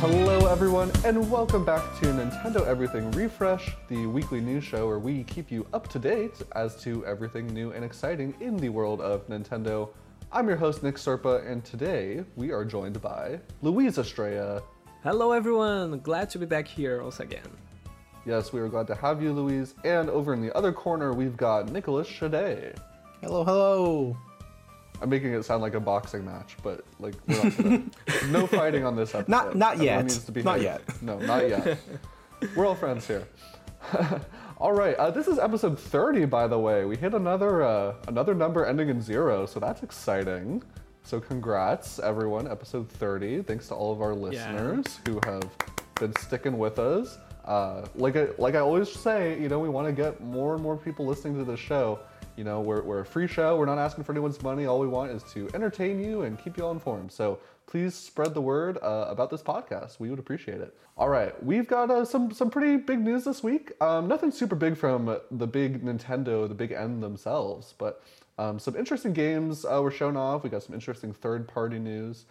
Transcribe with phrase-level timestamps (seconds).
[0.00, 5.24] Hello, everyone, and welcome back to Nintendo Everything Refresh, the weekly news show where we
[5.24, 9.28] keep you up to date as to everything new and exciting in the world of
[9.28, 9.90] Nintendo.
[10.32, 14.62] I'm your host, Nick Serpa, and today we are joined by Luiz Estrella.
[15.02, 16.00] Hello, everyone.
[16.00, 17.50] Glad to be back here once again.
[18.24, 19.74] Yes, we are glad to have you, Luiz.
[19.84, 22.72] And over in the other corner, we've got Nicolas Shade.
[23.20, 24.16] Hello, hello.
[25.00, 27.82] I'm making it sound like a boxing match, but like we're not gonna,
[28.30, 29.28] no fighting on this episode.
[29.28, 30.02] Not- not Everyone yet.
[30.04, 31.02] needs to Not yet.
[31.02, 31.78] No, not yet.
[32.56, 33.26] we're all friends here.
[34.58, 36.84] all right, uh, this is episode 30, by the way.
[36.84, 40.62] We hit another uh, another number ending in zero, so that's exciting.
[41.02, 42.46] So congrats, everyone.
[42.46, 43.42] Episode 30.
[43.42, 45.48] Thanks to all of our listeners who have
[45.94, 47.18] been sticking with us.
[47.46, 50.62] Uh, like I like I always say, you know, we want to get more and
[50.62, 51.98] more people listening to the show.
[52.40, 53.58] You know, we're, we're a free show.
[53.58, 54.64] We're not asking for anyone's money.
[54.64, 57.12] All we want is to entertain you and keep you all informed.
[57.12, 60.00] So please spread the word uh, about this podcast.
[60.00, 60.74] We would appreciate it.
[60.96, 63.72] All right, we've got uh, some some pretty big news this week.
[63.82, 68.02] Um, nothing super big from the big Nintendo, the big N themselves, but
[68.38, 70.42] um, some interesting games uh, were shown off.
[70.42, 72.24] We got some interesting third party news,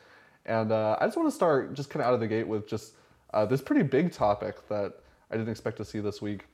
[0.47, 2.67] and uh, I just want to start just kind of out of the gate with
[2.67, 2.93] just
[3.35, 6.45] uh, this pretty big topic that I didn't expect to see this week.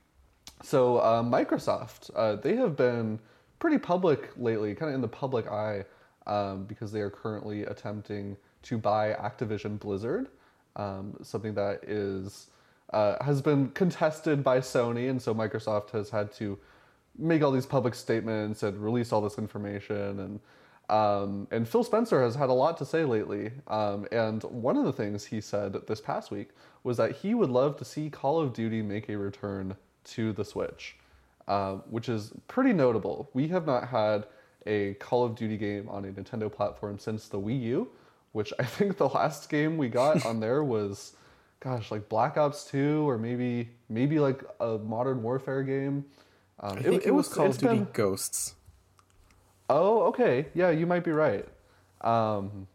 [0.61, 3.21] So uh, Microsoft, they have been
[3.59, 5.85] pretty public lately, kind of in the public eye,
[6.27, 10.29] um, because they are currently attempting to buy Activision Blizzard,
[10.75, 12.47] um, something that is
[12.91, 16.57] uh, has been contested by Sony, and so Microsoft has had to
[17.17, 20.39] make all these public statements and release all this information and
[20.89, 23.51] um, and Phil Spencer has had a lot to say lately.
[23.67, 26.49] Um, and one of the things he said this past week
[26.83, 30.45] was that he would love to see Call of Duty make a return to the
[30.45, 30.95] Switch,
[31.47, 33.29] uh, which is pretty notable.
[33.33, 34.25] We have not had
[34.65, 37.87] a Call of Duty game on a Nintendo platform since the Wii U,
[38.31, 41.13] which I think the last game we got on there was,
[41.59, 46.05] gosh, like Black Ops 2 or maybe maybe like a Modern Warfare game.
[46.59, 48.55] Um, I think it, was, Call of Duty been- Ghosts.
[49.69, 50.47] Oh, okay.
[50.53, 51.45] Yeah, you might be right.
[52.01, 52.67] Um,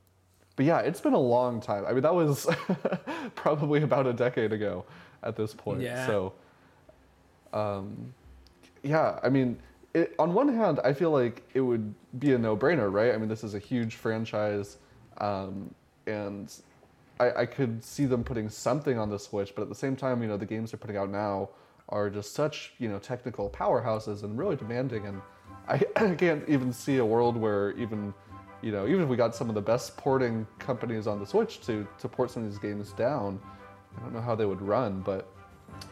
[0.56, 1.86] but yeah, it's been a long time.
[1.86, 2.46] I mean, that was
[3.34, 4.84] probably about a decade ago
[5.22, 5.80] at this point.
[5.82, 6.06] Yeah.
[6.06, 6.32] So,
[7.52, 8.12] um,
[8.82, 9.58] yeah, I mean,
[9.94, 13.14] it, on one hand, I feel like it would be a no-brainer, right?
[13.14, 14.78] I mean, this is a huge franchise,
[15.18, 15.74] um,
[16.06, 16.52] and
[17.18, 19.54] I, I could see them putting something on the Switch.
[19.54, 21.50] But at the same time, you know, the games they're putting out now
[21.88, 25.20] are just such you know technical powerhouses and really demanding, and
[25.68, 28.14] I, I can't even see a world where even
[28.62, 31.60] you know even if we got some of the best porting companies on the Switch
[31.62, 33.40] to to port some of these games down,
[33.96, 35.28] I don't know how they would run, but.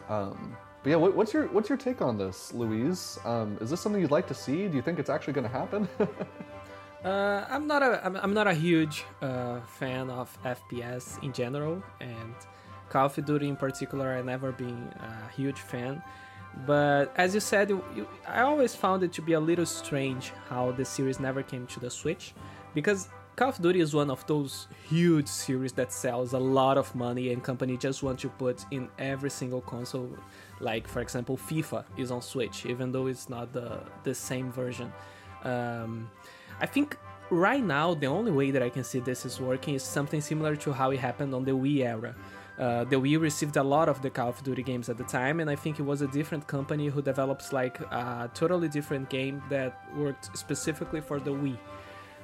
[0.07, 3.19] Um, but yeah, what, what's your what's your take on this, Luiz?
[3.25, 4.67] Um, is this something you'd like to see?
[4.67, 5.87] Do you think it's actually going to happen?
[7.03, 11.81] Uh, I'm not a I'm, I'm not a huge uh, fan of FPS in general,
[12.01, 12.35] and
[12.89, 14.11] Call of Duty in particular.
[14.11, 16.03] I've never been a huge fan.
[16.65, 20.33] But as you said, you, you, I always found it to be a little strange
[20.49, 22.33] how the series never came to the Switch,
[22.73, 23.07] because
[23.39, 27.31] Call of Duty is one of those huge series that sells a lot of money,
[27.31, 30.09] and company just want to put in every single console.
[30.59, 34.91] Like for example, FIFA is on Switch, even though it's not the the same version.
[35.45, 36.11] Um,
[36.59, 36.97] I think
[37.29, 40.57] right now the only way that I can see this is working is something similar
[40.57, 42.13] to how it happened on the Wii era.
[42.59, 45.39] Uh, the Wii received a lot of the Call of Duty games at the time,
[45.39, 49.41] and I think it was a different company who develops like a totally different game
[49.49, 51.57] that worked specifically for the Wii.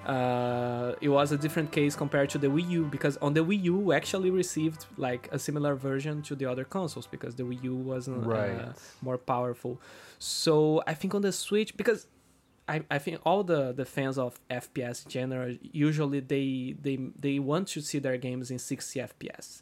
[0.05, 3.63] Uh, it was a different case compared to the Wii U because on the Wii
[3.63, 7.63] U we actually received like a similar version to the other consoles because the Wii
[7.63, 9.81] U wasn't uh, more powerful.
[10.19, 12.07] So I think on the Switch because
[12.67, 17.39] I, I think all the, the fans of FPS in general usually they, they they
[17.39, 19.61] want to see their games in 60 FPS.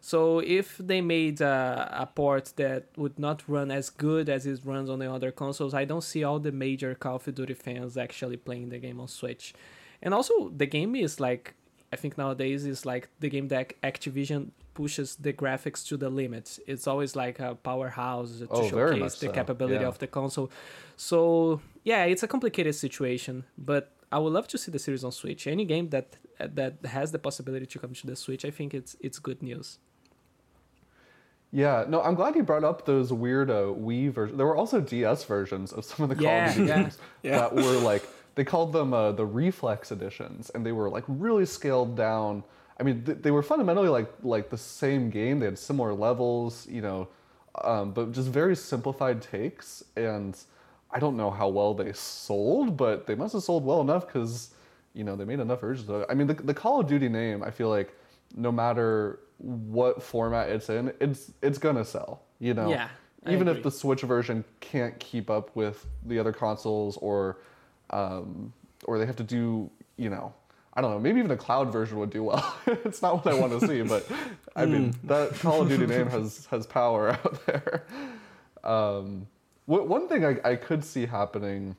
[0.00, 4.60] So if they made a, a port that would not run as good as it
[4.62, 7.96] runs on the other consoles, I don't see all the major Call of Duty fans
[7.96, 9.54] actually playing the game on Switch.
[10.04, 11.54] And also the game is like
[11.92, 16.58] I think nowadays is like the game that Activision pushes the graphics to the limits.
[16.66, 19.88] It's always like a powerhouse to Oh, showcase the so, capability yeah.
[19.92, 20.50] of the console.
[20.96, 25.12] So yeah, it's a complicated situation, but I would love to see the series on
[25.12, 25.46] Switch.
[25.46, 28.96] Any game that that has the possibility to come to the Switch, I think it's
[29.00, 29.78] it's good news.
[31.52, 34.36] Yeah, no, I'm glad you brought up those weird uh, Wii versions.
[34.38, 36.82] There were also DS versions of some of the Call of Duty yeah.
[36.82, 37.38] games Yeah.
[37.38, 38.04] that were like
[38.34, 42.42] they called them uh, the Reflex editions, and they were like really scaled down.
[42.78, 45.38] I mean, th- they were fundamentally like like the same game.
[45.38, 47.08] They had similar levels, you know,
[47.62, 49.84] um, but just very simplified takes.
[49.96, 50.36] And
[50.90, 54.50] I don't know how well they sold, but they must have sold well enough because
[54.94, 56.06] you know they made enough versions of it.
[56.10, 57.96] I mean, the, the Call of Duty name, I feel like
[58.36, 62.22] no matter what format it's in, it's it's gonna sell.
[62.40, 62.88] You know, Yeah,
[63.28, 67.38] even if the Switch version can't keep up with the other consoles, or
[67.94, 68.52] um,
[68.84, 70.34] or they have to do, you know,
[70.74, 72.54] I don't know, maybe even a cloud version would do well.
[72.66, 74.06] it's not what I want to see, but
[74.56, 77.84] I mean that Call of Duty name has has power out there.
[78.64, 79.28] Um,
[79.66, 81.76] wh- one thing I, I could see happening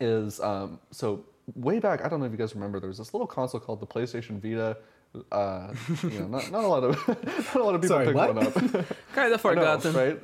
[0.00, 1.24] is um, so
[1.54, 2.02] way back.
[2.02, 2.80] I don't know if you guys remember.
[2.80, 4.78] There was this little console called the PlayStation Vita.
[5.32, 5.74] Uh,
[6.04, 8.34] you know, not, not a lot of not a lot of people Sorry, picked what?
[8.34, 8.54] one up.
[9.12, 10.18] Kind of I know, right?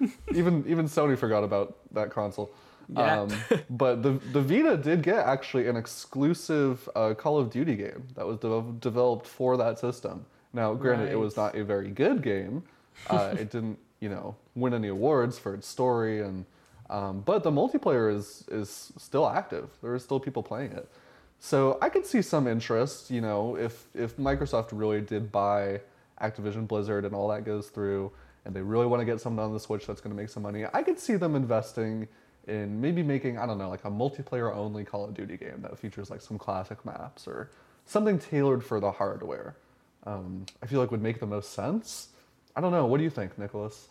[0.00, 0.08] Yeah.
[0.34, 2.54] even even Sony forgot about that console.
[2.88, 3.22] Yeah.
[3.22, 3.30] Um,
[3.70, 8.26] but the the Vita did get actually an exclusive uh, Call of Duty game that
[8.26, 10.24] was de- developed for that system.
[10.52, 12.62] Now, granted, it was not a very good game.
[13.08, 16.44] Uh, it didn't, you know, win any awards for its story, and
[16.90, 19.70] um, but the multiplayer is is still active.
[19.82, 20.88] There are still people playing it.
[21.38, 25.80] So I could see some interest, you know, if if Microsoft really did buy
[26.20, 28.12] Activision Blizzard and all that goes through,
[28.44, 30.42] and they really want to get something on the Switch that's going to make some
[30.42, 32.06] money, I could see them investing
[32.46, 35.78] in maybe making I don't know like a multiplayer only Call of Duty game that
[35.78, 37.50] features like some classic maps or
[37.86, 39.56] something tailored for the hardware.
[40.04, 42.08] Um, I feel like would make the most sense.
[42.56, 42.86] I don't know.
[42.86, 43.88] What do you think, Nicolas?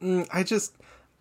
[0.00, 0.74] Mm, I just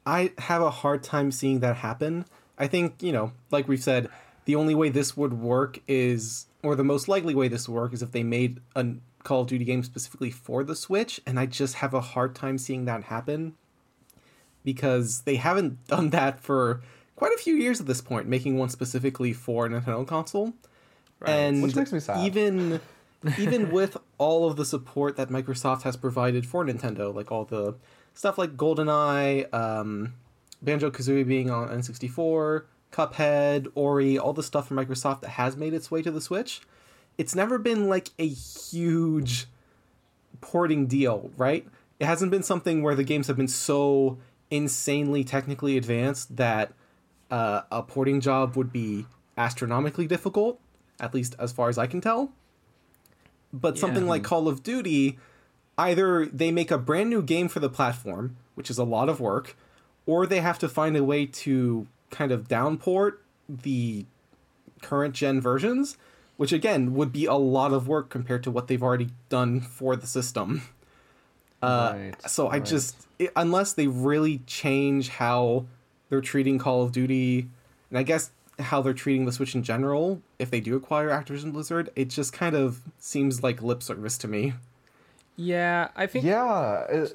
[0.05, 2.25] I have a hard time seeing that happen.
[2.57, 4.07] I think, you know, like we've said,
[4.45, 7.93] the only way this would work is or the most likely way this would work
[7.93, 8.85] is if they made a
[9.23, 12.59] Call of Duty game specifically for the Switch, and I just have a hard time
[12.59, 13.55] seeing that happen
[14.65, 16.81] because they haven't done that for
[17.15, 20.53] quite a few years at this point, making one specifically for Nintendo console.
[21.25, 22.25] And Which makes me sad.
[22.25, 22.81] even
[23.39, 27.75] even with all of the support that Microsoft has provided for Nintendo, like all the
[28.13, 30.13] stuff like GoldenEye, um,
[30.61, 35.73] Banjo Kazooie being on N64, Cuphead, Ori, all the stuff from Microsoft that has made
[35.73, 36.61] its way to the Switch,
[37.17, 39.47] it's never been like a huge
[40.41, 41.65] porting deal, right?
[41.99, 44.17] It hasn't been something where the games have been so
[44.49, 46.73] insanely technically advanced that
[47.31, 49.05] uh, a porting job would be
[49.37, 50.59] astronomically difficult,
[50.99, 52.31] at least as far as I can tell.
[53.51, 55.17] But something like Call of Duty,
[55.77, 59.19] either they make a brand new game for the platform, which is a lot of
[59.19, 59.55] work,
[60.05, 63.13] or they have to find a way to kind of downport
[63.47, 64.05] the
[64.81, 65.97] current gen versions,
[66.37, 69.95] which again would be a lot of work compared to what they've already done for
[69.95, 70.61] the system.
[71.61, 72.65] Uh, Right, so I right.
[72.65, 75.65] just, i unless they really change how
[76.09, 77.47] they're treating Call of Duty,
[77.89, 81.51] and I guess how they're treating the Switch in general, if they do acquire Activision
[81.51, 84.53] Blizzard, it just kind of seems like lip service to me.
[85.35, 86.85] Yeah, I think Yeah.
[86.89, 87.13] It,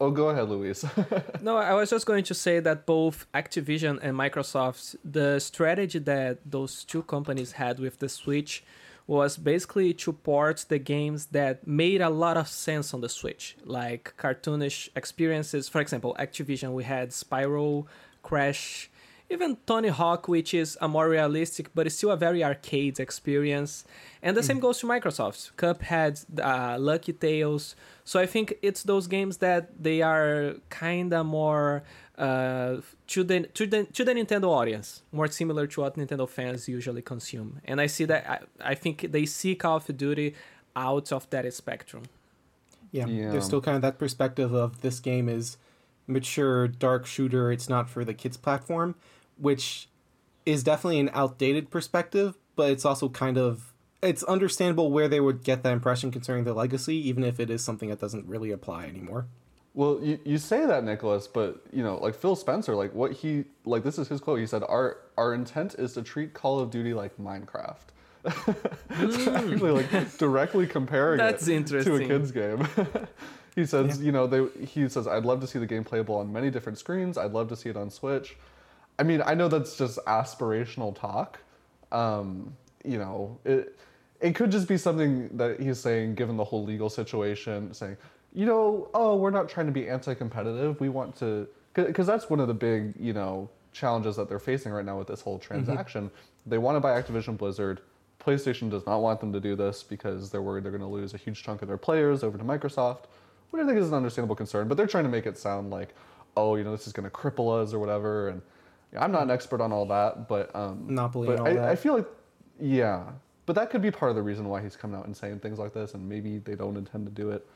[0.00, 0.84] oh, go ahead, Luiz.
[1.40, 6.38] No, I was just going to say that both Activision and Microsoft, the strategy that
[6.46, 8.62] those two companies had with the Switch
[9.06, 13.56] was basically to port the games that made a lot of sense on the Switch,
[13.64, 15.68] like cartoonish experiences.
[15.68, 17.86] For example, Activision, we had Spyro,
[18.22, 18.90] Crash,
[19.28, 23.84] even Tony Hawk, which is a more realistic but it's still a very arcade experience.
[24.22, 25.52] And the same goes to Microsoft.
[25.56, 27.60] Cuphead, uh, Lucky's Tale.
[28.04, 31.84] So I think it's those games that they are kind of more
[32.18, 32.76] uh,
[33.08, 37.02] to the to the to the Nintendo audience, more similar to what Nintendo fans usually
[37.02, 37.60] consume.
[37.64, 40.34] And I see that I, I think they see Call of Duty
[40.76, 42.04] out of that spectrum.
[42.92, 43.30] Yeah, Yeah.
[43.32, 45.56] there's still kind of that perspective of this game is
[46.06, 47.50] mature, dark shooter.
[47.50, 48.94] It's not for the kids platform,
[49.36, 49.88] which
[50.46, 53.72] is definitely an outdated perspective, but it's also kind of
[54.02, 57.64] it's understandable where they would get that impression concerning their legacy, even if it is
[57.64, 59.26] something that doesn't really apply anymore.
[59.74, 63.44] Well, you, you say that, Nicolas, but you know, like Phil Spencer, like what he
[63.64, 64.38] like this is his quote.
[64.38, 67.76] He said, "Our our intent is to treat Call of Duty like Minecraft."
[68.32, 68.54] so
[69.34, 72.66] actually, like directly comparing That's it to a kids game.
[73.54, 76.32] he says, you know, they he says, "I'd love to see the game playable on
[76.32, 77.18] many different screens.
[77.18, 78.36] I'd love to see it on Switch."
[78.98, 81.40] I mean, I know that's just aspirational talk.
[81.90, 83.76] Um, you know, it
[84.20, 87.96] it could just be something that he's saying, given the whole legal situation, saying,
[88.34, 90.80] you know, oh, we're not trying to be anti-competitive.
[90.80, 94.72] We want to, because that's one of the big, you know, challenges that they're facing
[94.72, 96.10] right now with this whole transaction.
[96.46, 97.80] They want to buy Activision Blizzard.
[98.20, 101.14] PlayStation does not want them to do this because they're worried they're going to lose
[101.14, 103.04] a huge chunk of their players over to Microsoft,
[103.50, 104.66] which I think is an understandable concern.
[104.68, 105.94] But they're trying to make it sound like,
[106.36, 108.28] oh, you know, this is going to cripple us or whatever.
[108.30, 108.42] And
[108.98, 110.86] I'm not an expert on all that, but um,
[111.26, 111.68] but all I, that.
[111.68, 112.06] I feel like,
[112.60, 113.04] yeah,
[113.46, 115.58] but that could be part of the reason why he's coming out and saying things
[115.58, 117.46] like this, and maybe they don't intend to do it.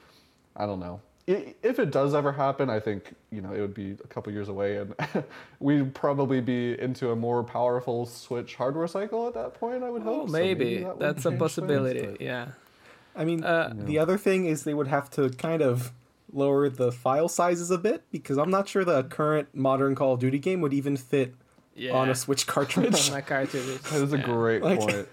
[0.57, 1.01] I don't know.
[1.27, 4.49] If it does ever happen, I think you know it would be a couple years
[4.49, 4.95] away, and
[5.61, 9.83] we'd probably be into a more powerful Switch hardware cycle at that point.
[9.85, 10.23] I would hope.
[10.23, 12.01] Oh, So maybe, that that's a possibility.
[12.01, 12.47] things, but- yeah.
[13.15, 15.93] I mean, Uh, the other thing is they would have to kind of
[16.33, 20.21] lower the file sizes a bit because I'm not sure the current modern Call of
[20.21, 21.35] Duty game would even fit
[21.75, 21.93] Yeah.
[21.93, 23.11] on a Switch cartridge.
[23.13, 23.81] My cartridges.
[23.83, 24.25] That is a Yeah.
[24.25, 25.09] great Like- point.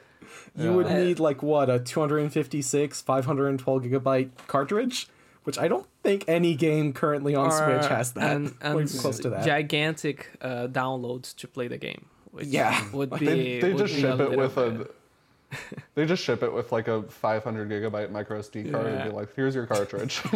[0.55, 5.07] you would need like what a 256, 512 gigabyte cartridge,
[5.45, 8.35] which I don't think any game currently on Switch has that.
[8.35, 9.45] and, or and even close to that.
[9.45, 12.05] gigantic uh, downloads to play the game.
[12.31, 12.75] Which Yeah.
[12.91, 13.25] would be.
[13.25, 14.89] They, they would just be ship it little with a.
[15.95, 19.33] They just ship it with like a 500 gigabyte micro SD card and be like,
[19.35, 20.21] "Here's your cartridge."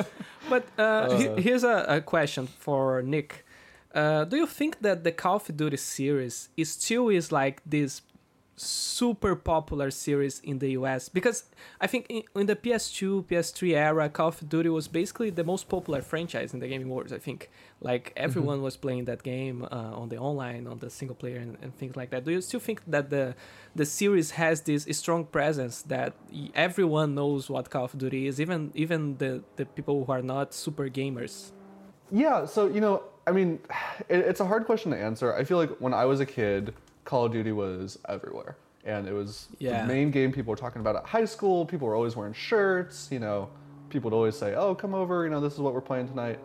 [0.48, 1.36] But uh, he- Uh.
[1.36, 3.44] here's a, a question for Nick.
[3.94, 8.02] Uh, do you think that the Call of Duty series is still is like this
[8.56, 11.08] super popular series in the US?
[11.08, 11.44] Because
[11.80, 15.68] I think in, in the PS2, PS3 era, Call of Duty was basically the most
[15.68, 17.12] popular franchise in the gaming world.
[17.12, 21.16] I think like everyone was playing that game uh, on the online, on the single
[21.16, 22.24] player, and, and things like that.
[22.24, 23.34] Do you still think that the
[23.74, 26.14] the series has this strong presence that
[26.54, 30.54] everyone knows what Call of Duty is, even even the the people who are not
[30.54, 31.52] super gamers?
[32.10, 33.60] Yeah, so you know, I mean,
[34.08, 35.34] it, it's a hard question to answer.
[35.34, 39.12] I feel like when I was a kid, Call of Duty was everywhere, and it
[39.12, 39.82] was Yeah.
[39.82, 41.66] the main game people were talking about at high school.
[41.66, 43.08] People were always wearing shirts.
[43.10, 43.48] You know,
[43.90, 45.24] people would always say, "Oh, come over.
[45.24, 46.38] You know, this is what we're playing tonight."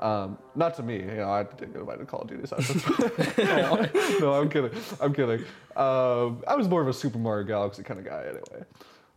[0.00, 2.82] Um, not to me, you know, I didn't get invited to Call of Duty sessions.
[4.20, 4.70] no, I'm kidding.
[5.00, 5.40] I'm kidding.
[5.76, 8.64] Um, I was more of a Super Mario Galaxy kind of guy anyway.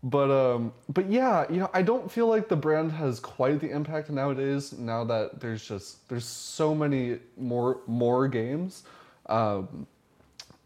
[0.06, 3.70] But um, but yeah, you know, I don't feel like the brand has quite the
[3.72, 4.74] impact nowadays.
[4.74, 8.84] Now that there's just there's so many more more games,
[9.28, 9.88] um,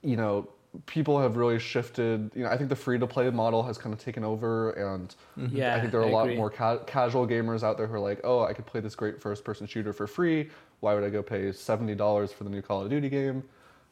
[0.07, 0.47] you know,
[0.85, 2.31] people have really shifted.
[2.33, 5.13] You know, I think the free to play model has kind of taken over, and
[5.51, 6.37] Yeah, I think there are a I lot agree.
[6.37, 9.19] more ca- casual gamers out there who are like, oh, I could play this great
[9.21, 10.49] first person shooter for free.
[10.79, 13.43] Why would I go pay seventy dollars for the new Call of Duty game?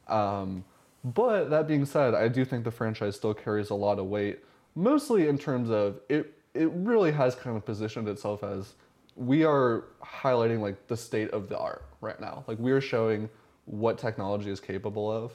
[0.08, 0.64] Um,
[1.04, 4.40] but that being said, I do think the franchise still carries a lot of weight,
[4.76, 6.32] mostly in terms of it.
[6.54, 8.76] It really has kind of positioned itself as
[9.18, 12.46] we are highlighting like the state of the art right now.
[12.48, 13.30] Like we are showing
[13.66, 15.34] what technology is capable of.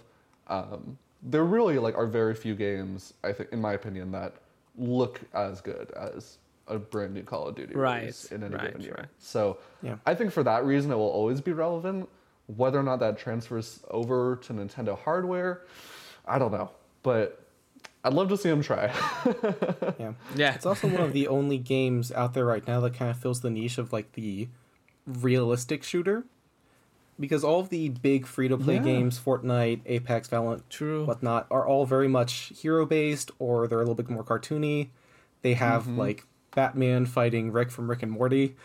[0.51, 4.35] Um, there really like are very few games, I think, in my opinion, that
[4.77, 8.67] look as good as a brand new Call of Duty Right, release in any right,
[8.67, 8.95] given year.
[8.99, 9.09] right.
[9.19, 9.97] So Yeah.
[10.07, 12.09] I think for that reason, it will always be relevant.
[12.57, 15.63] Whether or not that transfers over to Nintendo hardware,
[16.27, 16.71] I don't know.
[17.03, 17.45] But
[18.03, 18.87] I'd love to see them try.
[19.99, 20.13] yeah.
[20.35, 23.19] Yeah, It's also one of the only games out there right now that kind of
[23.19, 24.49] fills the niche of like the
[25.07, 26.25] realistic shooter.
[27.21, 28.83] Because all of the big free to play Yeah.
[28.83, 31.05] games, Fortnite, Apex, Valorant, True.
[31.05, 34.89] whatnot, are all very much hero based or they're a little bit more cartoony.
[35.43, 35.99] They have Mm-hmm.
[35.99, 36.25] like
[36.55, 38.57] Batman fighting Rick from Rick and Morty.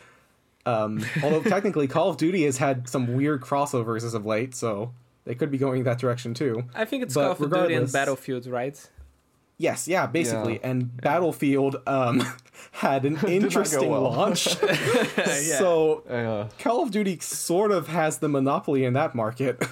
[0.65, 4.93] Um, although technically Call of Duty has had some weird crossovers as of late, so
[5.25, 6.63] they could be going that direction too.
[6.73, 8.89] I think it's But Call of Duty and Battlefield, right?
[9.57, 10.53] Yes, yeah, basically.
[10.53, 10.69] Yeah.
[10.69, 12.23] And Battlefield um,
[12.71, 14.03] had an interesting well.
[14.03, 14.57] launch.
[15.57, 16.49] So yeah.
[16.59, 19.63] Call of Duty sort of has the monopoly in that market.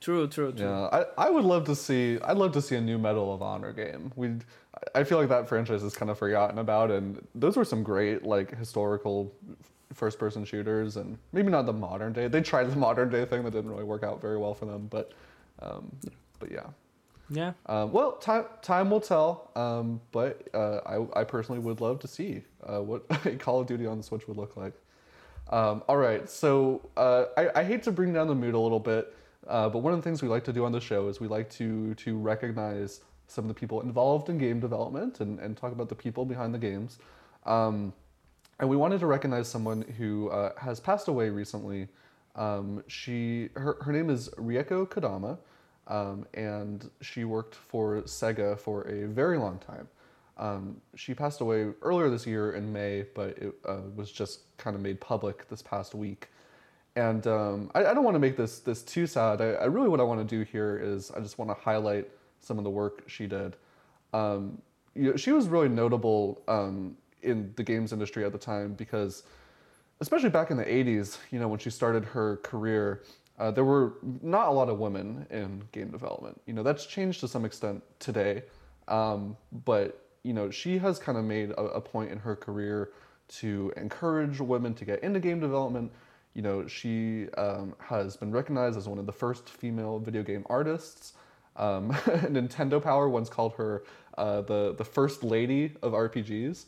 [0.00, 0.66] True, true, true.
[0.66, 3.42] Yeah, I, I would love to see I'd love to see a new Medal of
[3.42, 4.12] Honor game.
[4.16, 4.36] We
[4.94, 8.22] I feel like that franchise is kind of forgotten about, and those were some great
[8.22, 9.32] like historical
[9.94, 12.28] first person shooters, and maybe not the modern day.
[12.28, 14.86] They tried the modern day thing that didn't really work out very well for them,
[14.90, 15.12] but
[15.60, 15.90] um,
[16.38, 16.66] but yeah.
[17.30, 17.52] Yeah.
[17.66, 19.50] Um, well, time time will tell.
[19.56, 23.66] Um, but uh, I I personally would love to see uh, what a Call of
[23.66, 24.74] Duty on the Switch would look like.
[25.50, 28.80] Um, all right, so uh, I, I hate to bring down the mood a little
[28.80, 29.14] bit,
[29.46, 31.28] uh, but one of the things we like to do on the show is we
[31.28, 35.72] like to to recognize some of the people involved in game development and, and talk
[35.72, 36.98] about the people behind the games.
[37.46, 37.92] Um,
[38.60, 41.88] and we wanted to recognize someone who uh, has passed away recently.
[42.36, 45.38] Um, she her, her name is Rieko Kodama,
[45.88, 49.88] um, and she worked for Sega for a very long time.
[50.36, 54.74] Um, she passed away earlier this year in May, but it uh, was just kind
[54.74, 56.28] of made public this past week.
[56.96, 59.40] And um, I, I don't want to make this this too sad.
[59.40, 62.08] I, I really what I want to do here is I just want to highlight
[62.40, 63.56] some of the work she did.
[64.12, 64.60] Um,
[64.94, 69.24] you know, she was really notable um, in the games industry at the time because,
[70.00, 73.02] especially back in the '80s, you know, when she started her career,
[73.38, 76.40] uh, there were not a lot of women in game development.
[76.46, 78.42] You know, that's changed to some extent today,
[78.88, 82.90] um, but you know, she has kind of made a, a point in her career
[83.26, 85.92] to encourage women to get into game development.
[86.34, 90.44] You know, she um, has been recognized as one of the first female video game
[90.48, 91.14] artists.
[91.56, 93.84] Um, Nintendo Power once called her
[94.16, 96.66] uh, the the first lady of RPGs.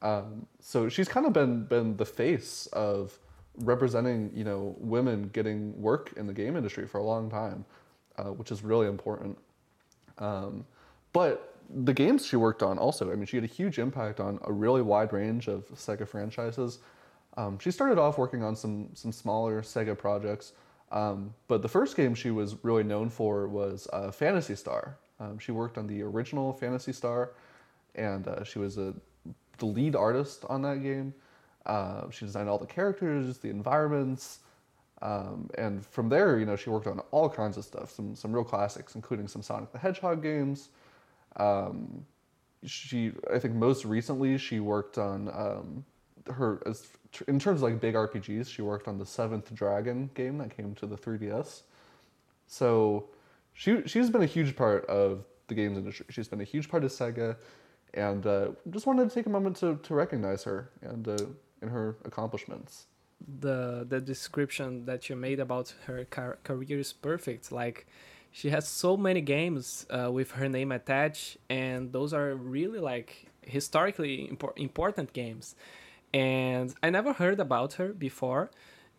[0.00, 3.18] Um, so she's kind of been been the face of
[3.58, 7.64] representing you know women getting work in the game industry for a long time,
[8.16, 9.38] uh, which is really important.
[10.18, 10.64] Um,
[11.12, 13.12] but the games she worked on also.
[13.12, 16.78] I mean, she had a huge impact on a really wide range of Sega franchises.
[17.36, 20.52] Um, she started off working on some some smaller Sega projects,
[20.90, 24.96] um, but the first game she was really known for was uh, Phantasy Star.
[25.20, 27.32] Um, she worked on the original Phantasy Star,
[27.94, 28.94] and uh, she was a,
[29.58, 31.12] the lead artist on that game.
[31.68, 34.40] Uh, she designed all the characters, the environments,
[35.00, 38.32] um, and from there, you know, she worked on all kinds of stuff, some some
[38.32, 40.70] real classics, including some Sonic the Hedgehog games.
[41.36, 42.04] Um,
[42.64, 45.84] she, I think, most recently she worked on um,
[46.32, 46.88] her as
[47.28, 48.48] in terms of like big RPGs.
[48.48, 51.62] She worked on the Seventh Dragon game that came to the 3DS.
[52.48, 53.10] So,
[53.52, 56.06] she she's been a huge part of the games industry.
[56.10, 57.36] She's been a huge part of Sega,
[57.94, 61.18] and uh, just wanted to take a moment to to recognize her and uh,
[61.62, 62.86] in her accomplishments
[63.40, 67.50] the the description that you made about her car- career is perfect.
[67.50, 67.86] Like
[68.30, 73.26] she has so many games uh, with her name attached, and those are really like
[73.42, 75.54] historically impor- important games.
[76.14, 78.50] And I never heard about her before,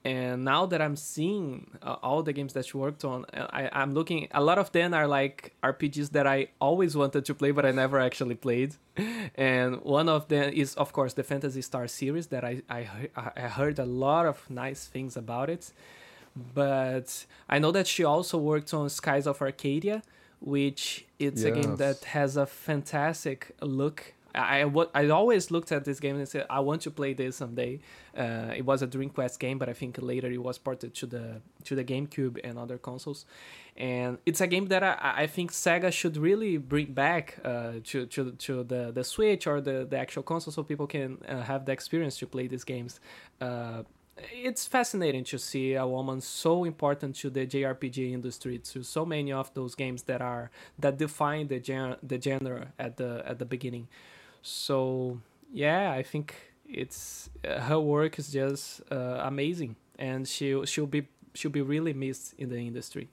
[0.05, 3.93] and now that i'm seeing uh, all the games that she worked on I, i'm
[3.93, 7.65] looking a lot of them are like rpgs that i always wanted to play but
[7.65, 8.75] i never actually played
[9.35, 13.41] and one of them is of course the phantasy star series that i i, I
[13.41, 15.73] heard a lot of nice things about it
[16.53, 20.01] but i know that she also worked on skies of arcadia
[20.39, 21.51] which it's yes.
[21.51, 26.45] a game that has a fantastic look I, always looked at this game and said
[26.49, 27.79] I want to play this someday.
[28.17, 31.41] Uh, it was a Dreamcast game, but I think later it was ported to the
[31.63, 33.25] to the GameCube and other consoles.
[33.77, 38.05] And it's a game that I, I think Sega should really bring back uh, to,
[38.07, 41.65] to, to the, the Switch or the, the actual console so people can uh, have
[41.65, 42.99] the experience to play these games.
[43.39, 43.83] Uh,
[44.33, 49.31] it's fascinating to see a woman so important to the JRPG industry, to so many
[49.31, 53.45] of those games that are that define the gen- the genre at the at the
[53.45, 53.87] beginning.
[54.41, 56.35] So yeah, I think
[56.67, 61.93] it's uh, her work is just uh, amazing, and she she'll be she'll be really
[61.93, 63.09] missed in the industry.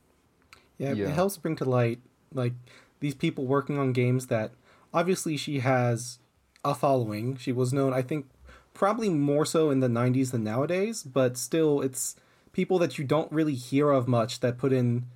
[0.79, 2.01] Yeah, yeah, it helps bring to light
[2.33, 2.53] like
[3.01, 4.53] these people working on games that
[4.93, 6.19] obviously she has
[6.65, 7.37] a following.
[7.37, 8.27] She was known, I think,
[8.75, 12.17] probably more so in the '90s than nowadays, but still, it's
[12.53, 15.07] people that you don't really hear of much that put in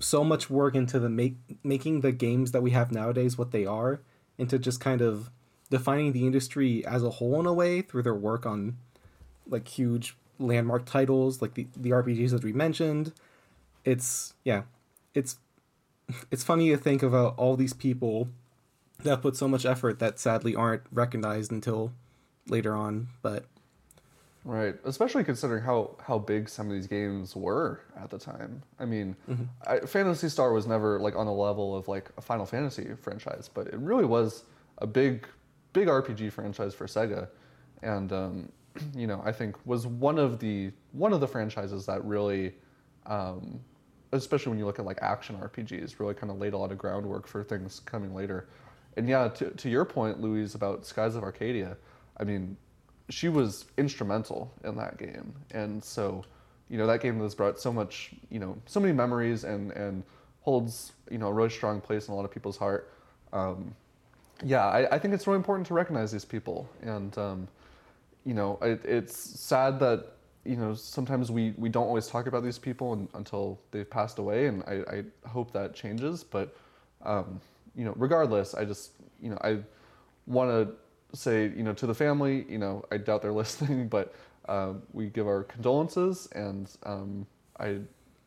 [0.00, 3.64] so much work into the make making the games that we have nowadays what they
[3.64, 4.00] are
[4.36, 5.30] into just kind of
[5.74, 8.76] defining the industry as a whole in a way through their work on
[9.48, 13.12] like huge landmark titles like the, the RPGs that we mentioned.
[13.84, 14.62] It's yeah,
[15.14, 15.38] it's
[16.30, 18.28] it's funny to think about all these people
[19.02, 21.90] that put so much effort that sadly aren't recognized until
[22.46, 23.46] later on, but
[24.44, 28.62] Right, especially considering how how big some of these games were at the time.
[28.78, 29.44] I mean, mm-hmm.
[29.66, 33.50] I, Phantasy Star was never like on the level of like a Final Fantasy franchise,
[33.52, 34.44] but it really was
[34.78, 35.26] a big
[35.74, 37.28] big RPG franchise for Sega,
[37.82, 38.52] and um,
[38.94, 42.54] you know I think was one of the one of the franchises that really,
[43.04, 43.60] um,
[44.12, 46.78] especially when you look at like action RPGs, really kind of laid a lot of
[46.78, 48.48] groundwork for things coming later.
[48.96, 51.76] And yeah, to to your point, Luiz, about Skies of Arcadia,
[52.16, 52.56] I mean,
[53.10, 56.24] she was instrumental in that game, and so
[56.70, 60.02] you know that game has brought so much you know so many memories and and
[60.40, 62.90] holds you know a really strong place in a lot of people's heart.
[63.32, 63.74] Um,
[64.42, 67.48] yeah, I, I, think it's really important to recognize these people, and um,
[68.24, 70.12] you know, it, it's sad that
[70.44, 74.46] you know sometimes we, we don't always talk about these people until they've passed away,
[74.46, 76.24] and I, I hope that changes.
[76.24, 76.56] But
[77.02, 77.40] um,
[77.76, 79.58] you know, regardless, I just you know I
[80.26, 84.14] want to say you know to the family, you know, I doubt they're listening, but
[84.48, 87.26] uh, we give our condolences, and um,
[87.60, 87.78] I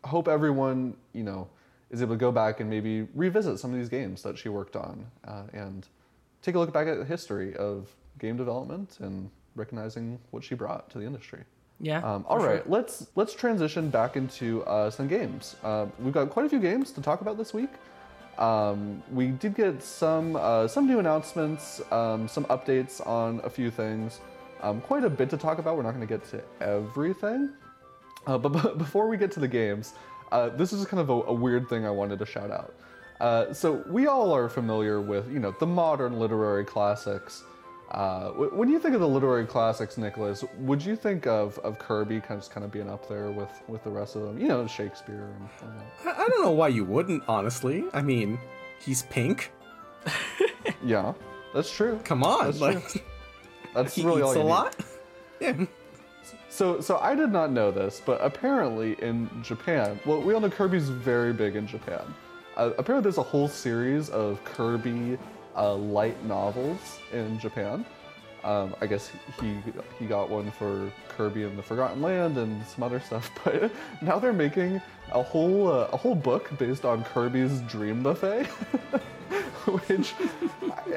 [0.06, 1.50] hope everyone you know
[1.90, 4.76] is able to go back and maybe revisit some of these games that she worked
[4.76, 5.88] on, uh, and
[6.48, 10.90] take a look back at the history of game development and recognizing what she brought
[10.90, 11.44] to the industry.
[11.82, 12.00] Yeah.
[12.00, 12.72] Um, all right, sure.
[12.72, 15.58] let's let's transition back into uh, some games.
[15.62, 17.70] Uh, we've got quite a few games to talk about this week.
[18.38, 23.70] Um, we did get some uh, some new announcements, um, some updates on a few
[23.70, 24.22] things.
[24.62, 25.76] Um, quite a bit to talk about.
[25.76, 27.52] We're not going to get to everything,
[28.26, 29.94] uh, but, but, before we get to the games,
[30.32, 32.74] uh, this is kind of a, a weird thing I wanted to shout out.
[33.20, 37.44] Uh, so we all are familiar with, you know, the modern literary classics.
[37.92, 42.20] Uh, when you think of the literary classics, Nicolas, would you think of, of Kirby
[42.20, 44.38] kind of just kind of being up there with, with the rest of them?
[44.38, 45.30] You know, Shakespeare
[45.62, 45.72] and,
[46.06, 47.86] I, I don't know why you wouldn't, honestly.
[47.94, 48.38] I mean,
[48.84, 49.54] he's pink.
[50.84, 51.14] yeah,
[51.54, 52.00] that's true.
[52.04, 53.02] Come on, that's, like, true.
[53.74, 54.76] that's he really eats all a lot.
[55.40, 55.66] yeah.
[56.50, 60.50] So, so I did not know this, but apparently in Japan, well, we all know
[60.50, 62.02] Kirby's very big in Japan.
[62.58, 65.18] Uh, apparently, there's a whole series of Kirby
[65.56, 67.86] uh, light novels in Japan.
[68.44, 69.58] Um, I guess he
[70.00, 74.20] he got one for Kirby and the Forgotten Land and some other stuff, but now
[74.20, 78.46] they're making a whole uh, a whole book based on Kirby's Dream Buffet,
[79.66, 80.14] which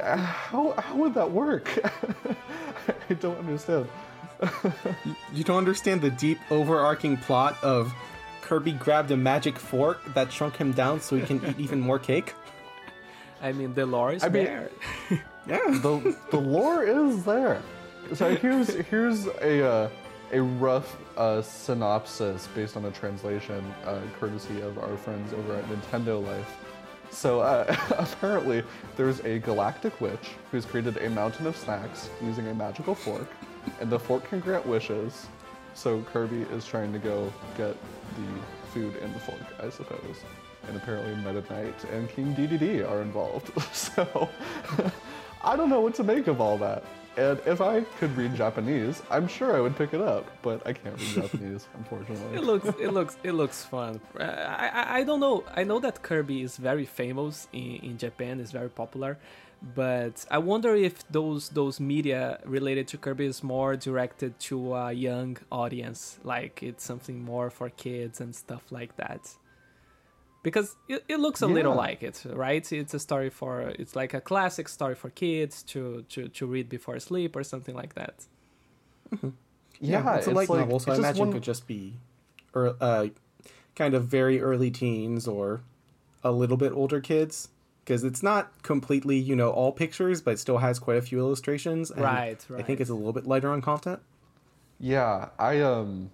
[0.03, 1.69] I- how how would that work?
[3.11, 3.87] I don't understand.
[5.35, 7.93] You don't understand the deep overarching plot of
[8.51, 12.01] Kirby grabbed a magic fork that shrunk him down so he can eat even more
[12.01, 12.35] cake?
[13.41, 14.71] I mean, the lore is I mean- there.
[15.47, 15.59] Yeah.
[15.69, 17.63] the the lore is there.
[18.15, 19.89] So here's here's a uh,
[20.33, 25.65] a rough uh, synopsis based on a translation, uh, courtesy of our friends over at
[25.67, 26.57] Nintendo Life.
[27.11, 28.63] So uh, apparently,
[28.97, 33.29] there's a galactic witch who's created a mountain of snacks using a magical fork,
[33.81, 35.27] and the fork can grant wishes.
[35.75, 37.77] So Kirby is trying to go get
[38.21, 40.25] the food and the fork, I suppose.
[40.69, 43.51] And apparently Meta Knight and King Dedede are involved.
[43.73, 44.29] So
[45.43, 46.85] I don't know what to make of all that.
[47.17, 50.73] And if I could read Japanese, I'm sure I would pick it up, but I
[50.73, 52.37] can't read Japanese, unfortunately.
[52.39, 54.01] It looks, it looks, it looks fun.
[54.19, 55.45] Uh, I, I, I don't know.
[55.55, 58.39] I know that Kirby is very famous in, in Japan.
[58.39, 59.19] is very popular,
[59.75, 64.93] but I wonder if those those media related to Kirby is more directed to a
[64.93, 69.35] young audience, like it's something more for kids and stuff like that.
[70.43, 72.73] Because it, it looks a little like it, right?
[72.73, 76.69] It's a story for it's like a classic story for kids to to, to read
[76.69, 78.27] before sleep or something like that.
[79.81, 81.95] Yeah, it's a light like- novel, so I imagine one- it could just be,
[82.55, 83.09] or uh,
[83.75, 85.63] kind of very early teens or
[86.23, 87.49] a little bit older kids,
[87.85, 91.19] because it's not completely, you know, all pictures, but it still has quite a few
[91.19, 91.91] illustrations.
[91.91, 94.01] and Right, I think it's a little bit lighter on content.
[94.79, 96.11] Yeah, I um,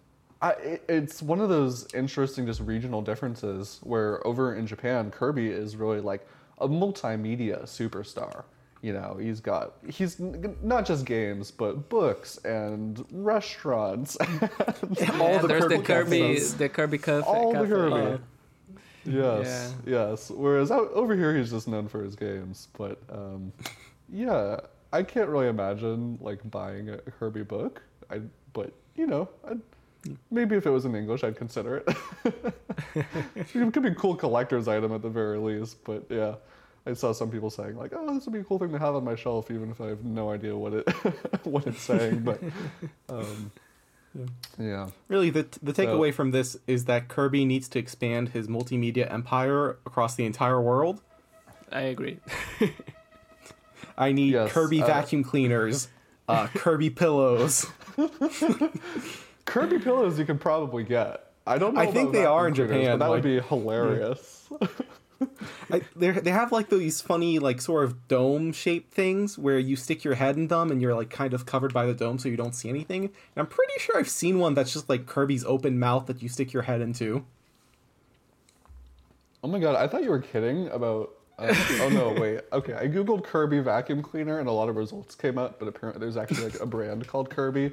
[0.48, 5.76] I it's one of those interesting just regional differences where over in Japan, Kirby is
[5.76, 6.26] really like
[6.58, 8.44] a multimedia superstar.
[8.82, 10.20] You know, he's got he's
[10.62, 14.16] not just games, but books and restaurants.
[15.18, 16.54] all Yeah, the there's Kirby the Kirby, episodes.
[16.56, 17.26] the Kirby cafe.
[17.26, 17.68] All the cafe.
[17.68, 18.22] Kirby.
[19.04, 20.30] yes, yes.
[20.30, 22.68] Whereas out over here, he's just known for his games.
[22.76, 23.52] But um,
[24.12, 24.60] yeah,
[24.92, 27.82] I can't really imagine like buying a Kirby book.
[28.10, 28.20] I
[28.52, 29.60] but you know, I'd,
[30.30, 31.96] maybe if it was in English, I'd consider it.
[33.44, 35.82] it could be a cool collector's item at the very least.
[35.84, 36.36] But yeah.
[36.88, 38.94] I saw some people saying like, "Oh, this would be a cool thing to have
[38.94, 40.88] on my shelf," even if I have no idea what it
[41.44, 42.20] what it's saying.
[42.20, 42.40] But
[43.08, 43.50] um,
[44.56, 44.90] yeah.
[45.08, 49.12] Really, the the So- takeaway from this is that Kirby needs to expand his multimedia
[49.12, 51.02] empire across the entire world.
[51.72, 52.20] I agree.
[53.98, 55.88] I need Yes, Kirby uh, vacuum cleaners,
[56.28, 57.66] uh, Kirby pillows.
[59.46, 61.22] Kirby pillows you could probably get.
[61.46, 61.80] I don't know.
[61.80, 64.48] I think they are in Japan, But that would be hilarious.
[65.70, 69.74] I, they they have like these funny like sort of dome shaped things where you
[69.74, 72.28] stick your head in them and you're like kind of covered by the dome so
[72.28, 73.04] you don't see anything.
[73.04, 76.28] And I'm pretty sure I've seen one that's just like Kirby's open mouth that you
[76.28, 77.24] stick your head into.
[79.42, 81.12] oh my god, I thought you were kidding about.
[81.38, 82.40] Uh, oh no, wait.
[82.52, 86.00] Okay, I googled Kirby vacuum cleaner and a lot of results came up, but apparently
[86.00, 87.72] there's actually like a brand called Kirby,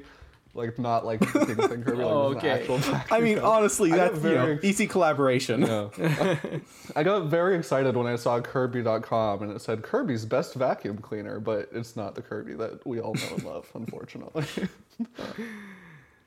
[0.54, 1.98] like not like the thing thing Kirby.
[1.98, 2.48] Like, Oh, okay.
[2.50, 2.78] actual
[3.10, 5.62] I mean, honestly, I that's you know, very- easy collaboration.
[5.62, 5.88] Yeah.
[6.96, 11.40] I got very excited when I saw Kirby.com and it said Kirby's best vacuum cleaner,
[11.40, 14.44] but it's not the Kirby that we all know and love, unfortunately.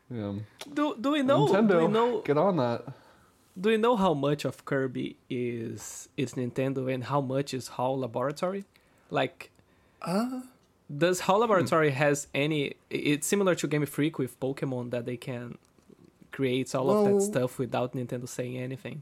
[0.10, 0.34] yeah.
[0.74, 1.48] Do do we know?
[1.48, 2.22] Nintendo, Do we know?
[2.22, 2.84] get on that.
[3.60, 8.00] Do we know how much of Kirby is is Nintendo and how much is HAL
[8.00, 8.66] Laboratory?
[9.10, 9.50] Like,
[10.02, 10.42] Uh,
[10.96, 11.42] does HAL hmm.
[11.42, 12.76] Laboratory has any?
[12.90, 15.58] It's similar to Game Freak with Pokemon that they can
[16.32, 19.02] create all of that stuff without Nintendo saying anything.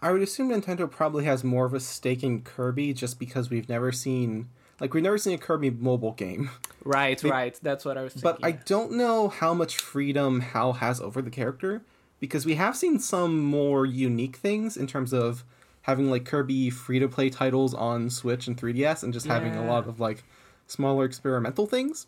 [0.00, 3.68] I would assume Nintendo probably has more of a stake in Kirby just because we've
[3.68, 4.48] never seen
[4.80, 6.50] like we've never seen a Kirby mobile game.
[6.86, 7.58] Right, They- right.
[7.62, 8.30] That's what I was thinking.
[8.30, 11.80] But I don't know how much freedom Hal has over the character
[12.20, 15.44] because we have seen some more unique things in terms of
[15.82, 19.64] having like Kirby free to play titles on Switch and 3DS and just having a
[19.64, 20.24] lot of like
[20.66, 22.06] smaller experimental things.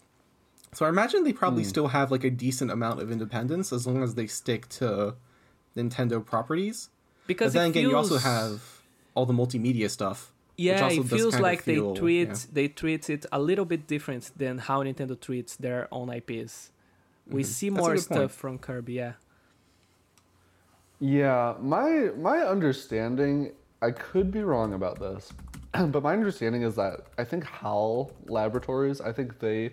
[0.72, 4.02] So I imagine they probably still have like a decent amount of independence as long
[4.02, 5.14] as they stick to
[5.76, 6.90] Nintendo properties.
[7.26, 8.62] because but then it again, you also have
[9.14, 10.32] all the multimedia stuff.
[10.58, 12.34] Yeah, it feels like feel- they treat yeah.
[12.52, 16.70] they treat it a little bit different than how Nintendo treats their own IPs.
[17.28, 17.74] We see Mm-hmm.
[17.76, 18.32] That's more stuff point.
[18.32, 18.94] from Kirby.
[18.94, 19.12] Yeah.
[20.98, 25.30] Yeah, my my understanding, I could be wrong about this,
[25.90, 29.72] but my understanding is that I think HAL Laboratories, I think they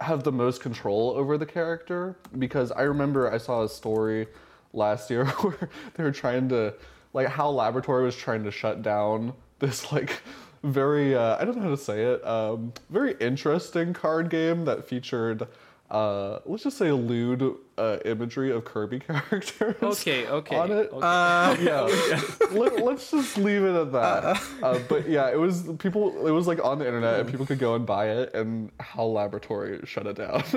[0.00, 4.26] have the most control over the character because I remember I saw a story
[4.72, 6.74] last year where they were trying to
[7.12, 10.20] like HAL Laboratory was trying to shut down this like
[10.62, 12.26] very uh, I don't know how to say it.
[12.26, 15.46] Um, very interesting card game that featured
[15.90, 19.76] uh, let's just say lewd uh, imagery of Kirby characters.
[19.82, 20.56] Okay, okay.
[20.56, 20.90] On it.
[20.92, 21.06] okay.
[21.06, 22.20] Uh, yeah,
[22.52, 24.42] Let, us just leave it at that.
[24.62, 26.26] Uh, but yeah, it was people.
[26.26, 28.34] It was like on the internet, and people could go and buy it.
[28.34, 30.42] And HAL Laboratory shut it down.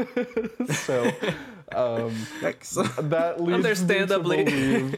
[0.73, 1.05] so
[1.75, 3.09] um, Yikes.
[3.09, 4.93] that leads Understandably.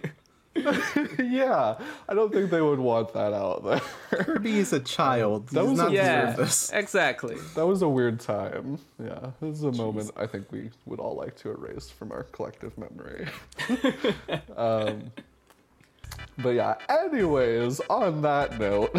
[0.65, 3.81] Me to believe, yeah, I don't think they would want that out there.
[4.11, 5.47] Kirby is a child.
[5.49, 6.71] That He was does a- yeah, this.
[6.71, 7.37] exactly.
[7.55, 8.79] That was a weird time.
[9.03, 12.23] Yeah, this is a moment I think we would all like to erase from our
[12.23, 13.27] collective memory.
[14.57, 15.11] um,
[16.37, 16.75] but yeah.
[16.89, 18.95] Anyways, on that note,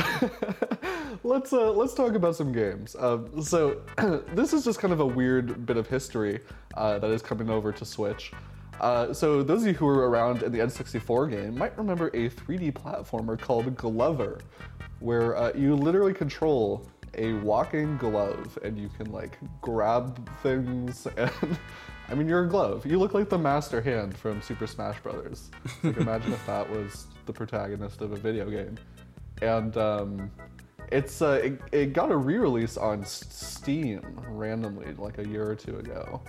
[1.24, 2.94] let's uh, let's talk about some games.
[2.98, 3.80] Um, so
[4.34, 6.40] this is just kind of a weird bit of history
[6.76, 8.32] uh, that is coming over to Switch.
[8.80, 12.30] Uh, so those of you who were around in the N64 game might remember a
[12.30, 14.40] 3D platformer called Glover,
[15.00, 21.58] where uh, you literally control a walking glove and you can like grab things and
[22.08, 22.86] I mean you're a glove.
[22.86, 25.50] You look like the master hand from Super Smash Brothers.
[25.82, 28.76] Like imagine if that was the protagonist of a video game.
[29.42, 30.30] And um,
[30.90, 35.78] it's uh, it, it got a re-release on Steam randomly like a year or two
[35.78, 36.22] ago.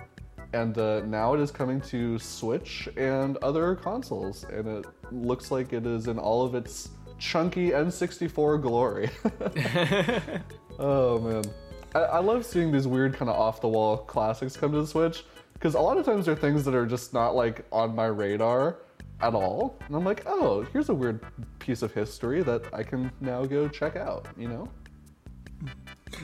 [0.52, 5.72] And uh, now it is coming to Switch and other consoles, and it looks like
[5.72, 9.10] it is in all of its chunky N64 glory.
[10.78, 11.44] oh man,
[11.94, 15.74] I, I love seeing these weird kind of off-the-wall classics come to the Switch because
[15.74, 18.78] a lot of times they're things that are just not like on my radar
[19.22, 21.20] at all, and I'm like, oh, here's a weird
[21.60, 24.26] piece of history that I can now go check out.
[24.36, 24.68] You know?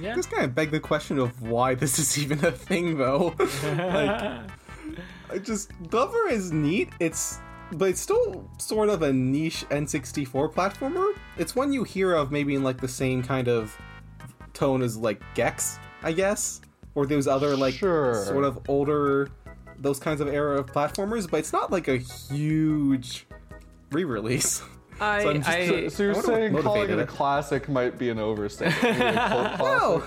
[0.00, 0.14] Yeah.
[0.14, 3.34] This kind of beg the question of why this is even a thing, though.
[3.64, 4.40] like,
[5.30, 6.90] I just Glover is neat.
[7.00, 7.38] It's
[7.72, 11.12] but it's still sort of a niche N64 platformer.
[11.36, 13.76] It's one you hear of maybe in like the same kind of
[14.54, 16.60] tone as like Gex, I guess,
[16.94, 18.24] or those other like Sure.
[18.24, 19.30] sort of older
[19.80, 21.30] those kinds of era of platformers.
[21.30, 23.26] But it's not like a huge
[23.92, 24.62] re-release.
[25.00, 27.08] I, So I'm just- I, So, so you're I saying calling it motivated a it.
[27.08, 28.82] classic might be an overstatement?
[28.82, 30.02] Maybe a cult No.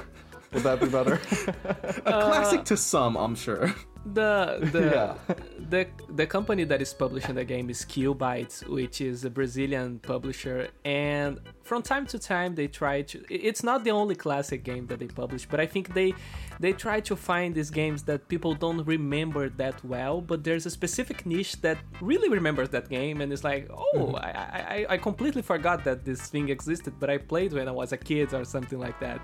[0.53, 1.13] Would that be better?
[2.05, 3.73] A classic to some, I'm sure.
[4.05, 5.35] the the Yeah.
[5.69, 10.67] the the company that is publishing the game is QUByte, which is a Brazilian publisher,
[10.83, 13.23] and from time to time they try to.
[13.29, 16.13] It's not the only classic game that they publish, but I think they
[16.61, 20.69] they try to find these games that people don't remember that well, but there's a
[20.79, 21.77] specific niche that
[22.11, 24.29] really remembers that game, and it's like, oh, I,
[24.75, 27.97] I I completely forgot that this thing existed, but I played when I was a
[28.09, 29.21] kid or something like that.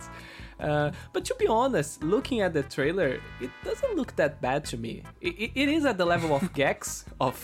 [0.60, 3.10] Uh, but to be honest, looking at the trailer,
[3.46, 5.04] it doesn't look that bad to me.
[5.22, 7.36] It, it, it is at the level of Gex, of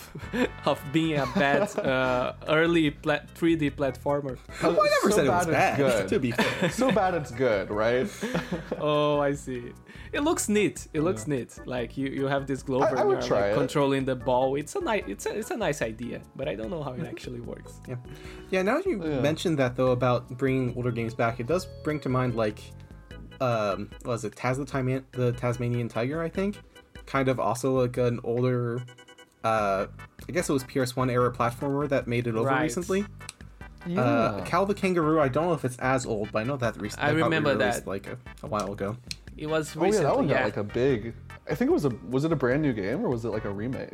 [0.66, 4.36] of being a bad uh, early pla- 3D platformer.
[4.62, 5.80] I never So said it was bad bad.
[5.86, 6.10] it's good.
[6.10, 6.70] To be fair.
[6.72, 8.10] so bad it's good, right?
[8.80, 9.72] Oh, I see.
[10.14, 10.88] It looks neat.
[10.94, 11.58] It looks neat.
[11.66, 14.56] Like you, you have this Glover I- I and you're like controlling the ball.
[14.56, 17.06] It's a nice, it's a, it's a nice idea, but I don't know how it
[17.14, 17.80] actually works.
[17.88, 17.96] Yeah,
[18.52, 18.62] yeah.
[18.62, 19.20] Now that you Yeah.
[19.22, 22.60] mentioned that though about bringing older games back, it does bring to mind like,
[23.42, 26.22] um, was it Taz the Time the Tasmanian Tiger?
[26.22, 26.58] I think,
[27.06, 28.84] kind of also like an older,
[29.44, 29.88] uh,
[30.28, 32.62] I guess it was PS1 era platformer that made it over Right.
[32.64, 33.06] recently.
[33.86, 34.00] Yeah.
[34.02, 35.20] Uh, Kao the Kangaroo.
[35.20, 37.10] I don't know if it's as old, but I know that recently.
[37.10, 37.86] I remember that.
[37.86, 38.96] like a, a while ago.
[39.38, 41.14] It was oh yeah, that one got like a big.
[41.50, 43.46] I think it was a was it a brand new game or was it like
[43.46, 43.90] a remake?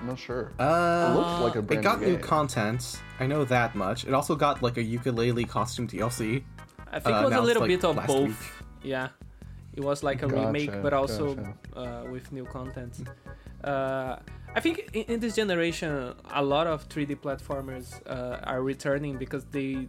[0.00, 0.52] I'm not sure.
[0.58, 1.70] Uh, it looked like a brand.
[1.70, 2.22] New It got new new game.
[2.22, 3.00] content.
[3.18, 4.04] I know that much.
[4.04, 6.42] It also got like a ukulele costume DLC.
[6.90, 8.28] I think uh, it was a little like, bit of both.
[8.28, 8.36] week.
[8.82, 9.08] Yeah,
[9.74, 11.54] it was like a Gotcha, remake, but also gotcha.
[11.76, 12.94] uh, with new content.
[13.62, 14.16] Uh,
[14.54, 19.44] I think in, in this generation, a lot of 3D platformers uh, are returning because
[19.46, 19.88] they.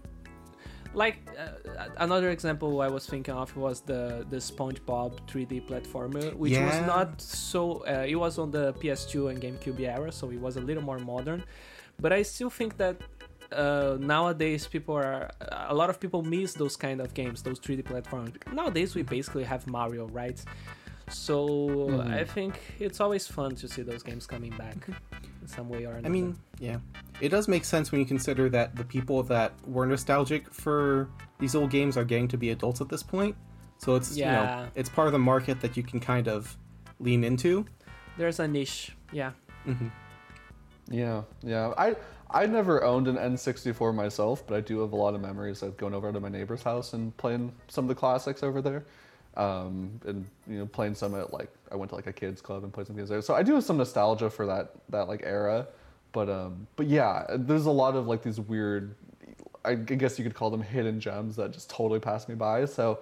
[0.93, 6.53] Like uh, another example I was thinking of was the the SpongeBob 3D platformer, which
[6.65, 7.61] was not so.
[7.87, 10.99] Uh, it was on the PS2 and GameCube era, so it was a little more
[10.99, 11.43] modern.
[11.99, 12.97] But I still think that
[13.53, 15.29] uh, nowadays people are
[15.69, 18.31] a lot of people miss those kind of games, those 3D platforms.
[18.51, 20.39] Nowadays we basically have Mario, right?
[21.09, 21.35] So
[21.89, 22.13] Mhm.
[22.21, 24.77] I think it's always fun to see those games coming back
[25.41, 26.07] in some way or another.
[26.07, 26.77] I mean, yeah,
[27.21, 31.07] it does make sense when you consider that the people that were nostalgic for
[31.39, 33.35] these old games are getting to be adults at this point.
[33.77, 34.31] So it's you Yeah.
[34.33, 36.57] know it's part of the market that you can kind of
[36.99, 37.65] lean into.
[38.17, 39.31] there's a niche, yeah.
[39.65, 39.87] hmm
[40.89, 41.73] Yeah, yeah.
[41.77, 41.95] I
[42.29, 45.75] I never owned an N64 myself, but I do have a lot of memories of
[45.77, 48.85] going over to my neighbor's house and playing some of the classics over there.
[49.37, 52.63] Um, and you know, playing some at like I went to like a kids club
[52.63, 53.21] and played some games there.
[53.21, 55.67] So I do have some nostalgia for that that like era.
[56.11, 58.95] But um, but yeah, there's a lot of like these weird.
[59.63, 62.65] I guess you could call them hidden gems that just totally passed me by.
[62.65, 62.99] So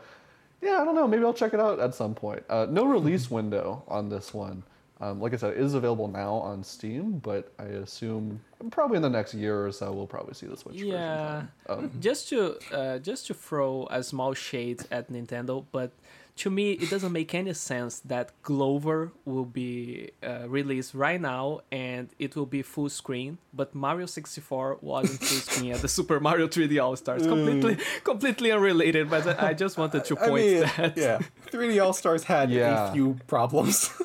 [0.62, 1.08] yeah, I don't know.
[1.08, 2.44] Maybe I'll check it out at some point.
[2.50, 4.64] Uh, no release window on this one.
[5.02, 9.02] Um, like I said, it is available now on Steam, but I assume probably in
[9.02, 10.90] the next year or so we'll probably see the Switch version.
[10.90, 11.44] Yeah.
[11.70, 15.92] Um, just to uh, just to throw a small shade at Nintendo, but
[16.40, 21.62] to me it doesn't make any sense that Glover will be uh, released right now
[21.72, 26.20] and it will be full screen, but Mario 64 wasn't full screen at the Super
[26.20, 27.24] Mario 3D All Stars.
[27.28, 30.98] Completely, completely unrelated, but I just wanted to I point mean, that.
[30.98, 31.20] yeah,
[31.52, 32.90] 3D All Stars had Yeah.
[32.90, 33.90] a few problems.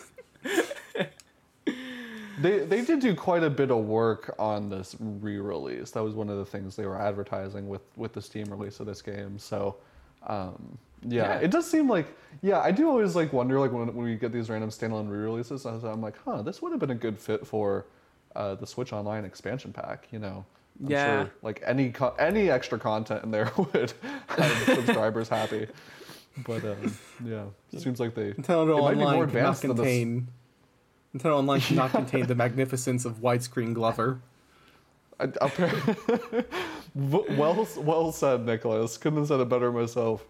[2.41, 5.93] They they did do quite a bit of work on this re-release.
[5.93, 8.87] That was one of the things they were advertising with with the Steam release of
[8.87, 9.39] this game.
[9.39, 9.77] So,
[10.27, 11.39] um, yeah, Yeah.
[11.39, 12.07] it does seem like
[12.43, 12.61] yeah.
[12.61, 16.01] I do always like wonder like when when we get these random standalone re-releases, I'm
[16.03, 17.87] like, huh, this would have been a good fit for
[18.35, 20.09] uh, the Switch Online expansion pack.
[20.11, 20.45] You know.
[20.83, 21.23] I'm Yeah.
[21.23, 23.93] Sure, like any co- any extra content in there would
[24.29, 25.69] have subscribers happy.
[26.45, 29.23] But um, yeah, it seems like they Nintendo it might be more Online could not
[29.29, 30.29] advanced than this- contain.
[31.15, 34.21] Nintendo Online could not contain the magnificence of widescreen Glover.
[35.21, 35.27] I,
[36.95, 38.97] well, well said, Nicolas.
[38.97, 40.25] Couldn't have said it better myself.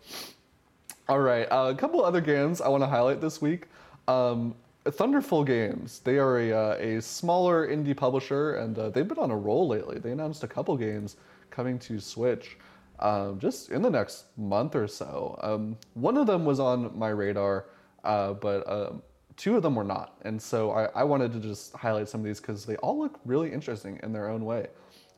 [1.07, 3.67] All right, uh, a couple other games I want to highlight this week.
[4.09, 4.55] Um,
[4.87, 6.01] Thunderful Games.
[6.03, 9.69] They are a, uh, a smaller indie publisher, and uh, they've been on a roll
[9.69, 9.99] lately.
[9.99, 11.17] They announced a couple games
[11.51, 12.57] coming to Switch
[13.01, 15.39] um, just in the next month or so.
[15.43, 17.67] Um, one of them was on my radar,
[18.03, 19.03] uh, but um,
[19.37, 20.17] two of them were not.
[20.23, 23.21] And so I, I wanted to just highlight some of these because they all look
[23.27, 24.69] really interesting in their own way.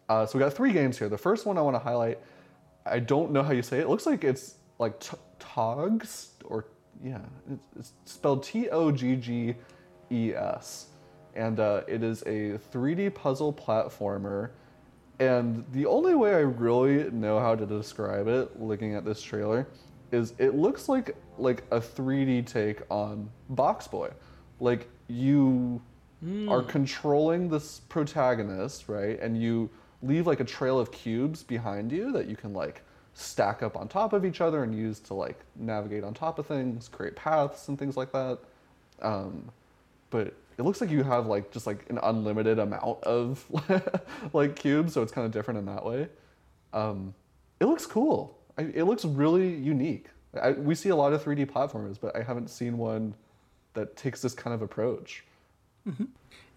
[0.08, 1.08] Uh, so we got three games here.
[1.08, 2.18] The first one I want to highlight,
[2.84, 3.82] I don't know how you say it.
[3.82, 6.66] It looks like it's like t- Togs or
[7.02, 7.20] yeah,
[7.78, 9.54] it's, spelled T O G G
[10.10, 10.86] E S,
[11.34, 14.50] and uh, it is a 3D puzzle platformer.
[15.18, 19.66] And the only way I really know how to describe it, looking at this trailer,
[20.12, 24.10] is it looks like like a 3D take on Box Boy.
[24.60, 25.82] Like you
[26.48, 29.20] are controlling this protagonist, right?
[29.20, 29.70] And you
[30.02, 32.82] leave like a trail of cubes behind you that you can like
[33.18, 36.46] stack up on top of each other and use to like navigate on top of
[36.46, 38.38] things, create paths and things like that.
[39.00, 39.50] Um,
[40.10, 43.42] but it looks like you have like just like an unlimited amount of
[44.34, 46.08] like cubes, so it's kind of different in that way.
[46.74, 47.14] Um,
[47.58, 48.36] it looks cool.
[48.58, 50.08] I, it looks really unique.
[50.40, 53.14] I, we see a lot of 3D platformers, but I haven't seen one
[53.72, 55.24] that takes this kind of approach.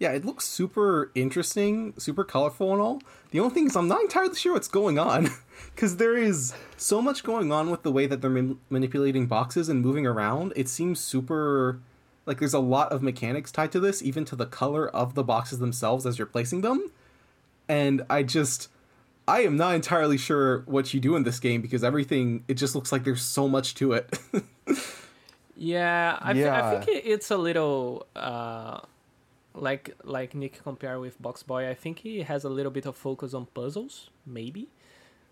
[0.00, 3.02] Yeah, it looks super interesting, super colorful and all.
[3.30, 5.28] The only thing is, I'm not entirely sure what's going on
[5.74, 9.68] because there is so much going on with the way that they're man- manipulating boxes
[9.68, 10.54] and moving around.
[10.56, 11.80] It seems super
[12.26, 15.22] like there's a lot of mechanics tied to this, even to the color of the
[15.22, 16.90] boxes themselves as you're placing them.
[17.68, 18.68] And I just,
[19.28, 22.74] I am not entirely sure what you do in this game because everything it just
[22.74, 24.18] looks like there's so much to it.
[25.56, 28.80] Yeah, I, thi- I think it- it's a little uh,
[29.54, 31.68] like like Nick compared with Box Boy.
[31.68, 34.68] I think he has a little bit of focus on puzzles, maybe.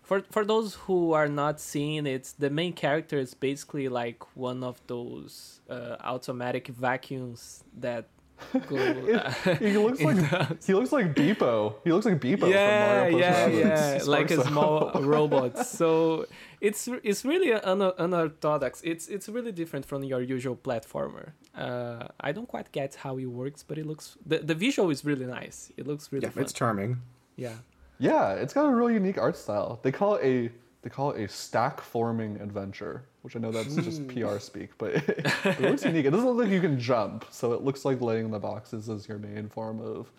[0.03, 4.63] For for those who are not seeing it, the main character is basically like one
[4.63, 8.07] of those uh, automatic vacuums that
[8.69, 8.77] go.
[8.77, 11.75] uh, He looks like the- he looks like Beep-O.
[11.83, 15.67] He looks like Beep-O yeah, from Mario Plus yeah, yeah, like a small robot.
[15.67, 16.25] So
[16.61, 18.81] it's it's really un- unorthodox.
[18.83, 21.33] It's it's really different from your usual platformer.
[21.59, 25.03] Uh, I don't quite get how it works, but it looks the the visual is
[25.03, 25.71] really nice.
[25.75, 26.43] It looks really yeah, fun.
[26.43, 27.01] it's charming.
[27.35, 27.55] yeah,
[27.97, 29.79] Yeah, it's got a really unique art style.
[29.83, 33.75] They call it a they call it a stack forming adventure, which I know that's
[33.75, 36.05] just PR speak, but it, it looks unique.
[36.05, 39.09] It doesn't look like you can jump, so it looks like laying the boxes is
[39.09, 40.11] your main form of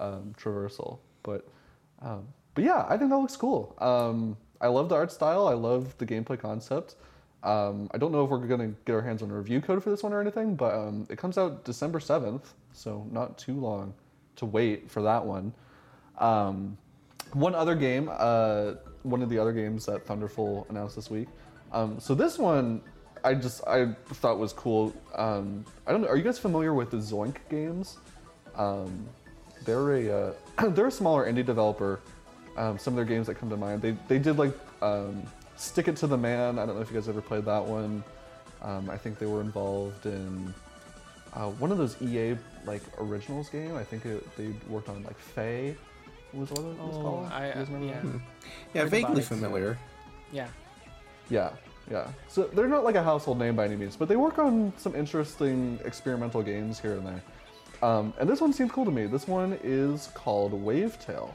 [0.00, 0.98] um, traversal.
[1.22, 1.46] But
[2.02, 3.76] um, but yeah, I think that looks cool.
[3.78, 5.46] Um, I love the art style.
[5.46, 6.96] I love the gameplay concept.
[7.42, 9.90] Um, I don't know if we're gonna get our hands on a review code for
[9.90, 13.94] this one or anything, but um, it comes out December seventh, so not too long
[14.36, 15.52] to wait for that one.
[16.18, 16.76] Um,
[17.32, 18.72] one other game, uh,
[19.04, 21.28] one of the other games that Thunderful announced this week.
[21.72, 22.82] Um, so this one,
[23.24, 24.94] I just I thought was cool.
[25.14, 26.08] Um, I don't know.
[26.08, 27.96] Are you guys familiar with the Zoink games?
[28.54, 29.08] Um,
[29.64, 32.00] they're a uh, they're a smaller indie developer.
[32.56, 34.52] Some of their games that come to mind, they they did like
[35.60, 36.58] Stick It to the Man.
[36.58, 38.02] I don't know if you guys ever played that one.
[38.62, 40.54] Um, I think they were involved in
[41.34, 43.76] uh, one of those EA like originals game.
[43.76, 45.76] I think it, they worked on like Fe.
[46.32, 47.26] Was what it was Oh, called?
[47.32, 48.00] I- You guys remember yeah.
[48.12, 48.20] that?
[48.74, 49.78] Yeah, vaguely familiar.
[50.32, 50.48] yeah.
[51.28, 51.50] Yeah,
[51.90, 52.08] yeah.
[52.28, 54.96] So they're not like a household name by any means, but they work on some
[54.96, 57.22] interesting experimental games here and there.
[57.88, 59.06] Um, and this one seemed cool to me.
[59.06, 61.32] This one is called Wavetale,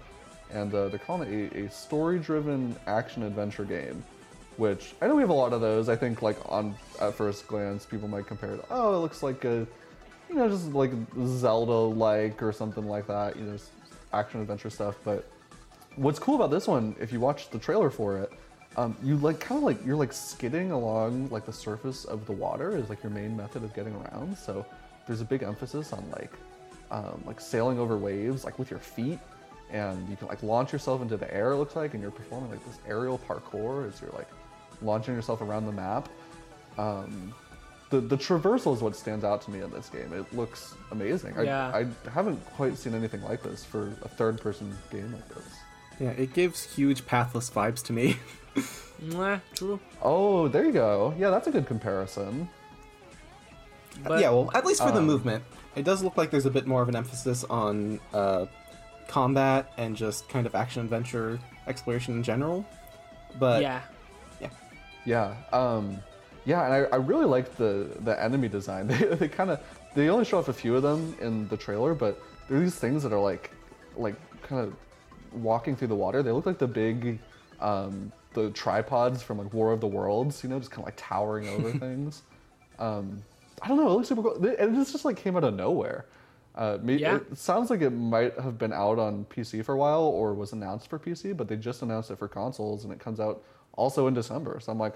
[0.51, 4.03] and uh, they're calling it a, a story-driven action-adventure game.
[4.57, 5.89] Which I know we have a lot of those.
[5.89, 8.65] I think like on at first glance, people might compare it.
[8.69, 9.67] Oh, it looks like a,
[10.29, 10.91] you know, just like
[11.25, 13.35] Zelda-like or something like that.
[13.35, 13.57] You know,
[14.13, 14.95] action-adventure stuff.
[15.03, 15.29] But
[15.97, 18.31] what's cool about this one, if you watch the trailer for it,
[18.77, 22.33] um, you like kind of like you're like skidding along like the surface of the
[22.33, 24.37] water is like your main method of getting around.
[24.37, 24.65] So
[25.07, 26.31] there's a big emphasis on like
[26.91, 29.19] um, like sailing over waves like with your feet,
[29.71, 31.51] and you can like launch yourself into the air.
[31.51, 34.27] It looks like, and you're performing like this aerial parkour as you're like
[34.81, 36.09] launching yourself around the map.
[36.77, 37.33] Um,
[37.89, 40.11] the the traversal is what stands out to me in this game.
[40.13, 41.35] It looks amazing.
[41.43, 41.67] Yeah.
[41.67, 45.45] I, I haven't quite seen anything like this for a third person game like this.
[45.99, 48.17] Yeah, it gives huge pathless vibes to me.
[49.03, 49.79] Mwah, true.
[50.01, 51.13] Oh, there you go.
[51.17, 52.49] Yeah, that's a good comparison.
[54.03, 55.43] But yeah, well, at least for the um, movement,
[55.75, 58.45] it does look like there's a bit more of an emphasis on uh,
[59.07, 62.65] combat and just kind of action adventure exploration in general.
[63.39, 63.81] But yeah,
[65.05, 65.99] Yeah, um,
[66.45, 68.87] yeah, and I, I really like the the enemy design.
[68.89, 69.59] They, they kind of
[69.95, 73.03] they only show off a few of them in the trailer, but they're these things
[73.03, 73.51] that are like
[73.95, 74.73] like kind of
[75.41, 76.21] walking through the water.
[76.23, 77.19] They look like the big
[77.59, 80.95] um, the tripods from like War of the Worlds, you know, just kind of like
[80.97, 82.23] towering over things.
[82.79, 83.23] Um,
[83.61, 86.05] I don't know, it looks super cool, and this just like came out of nowhere.
[86.55, 87.15] Uh, Yeah.
[87.17, 90.53] It sounds like it might have been out on PC for a while or was
[90.53, 93.43] announced for PC, but they just announced it for consoles and it comes out
[93.75, 94.59] also in December.
[94.59, 94.93] So I'm like,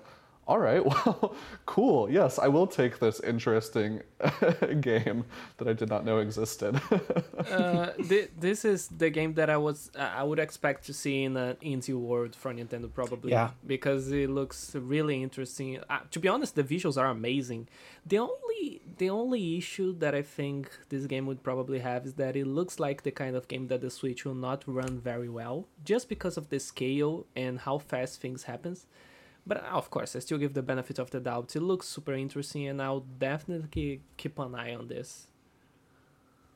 [0.50, 1.36] all right, well,
[1.68, 2.10] cool.
[2.10, 4.02] Yes, I will take this interesting
[4.82, 5.26] game
[5.58, 6.82] that I did not know existed.
[7.52, 11.24] uh, thi- this is the game that I was uh, I would expect to see
[11.24, 13.32] in an indie world from Nintendo probably.
[13.32, 13.52] Yeah.
[13.66, 15.80] Because it looks really interesting.
[15.88, 17.68] Uh, to be honest, the visuals are amazing.
[18.04, 22.36] The only the only issue that I think this game would probably have is that
[22.36, 25.68] it looks like the kind of game that the Switch will not run very well,
[25.86, 28.88] just because of the scale and how fast things happens.
[29.50, 31.56] But uh, of course, I still give the benefit of the doubt.
[31.56, 35.28] It looks super interesting, and I'll definitely keep an eye on this.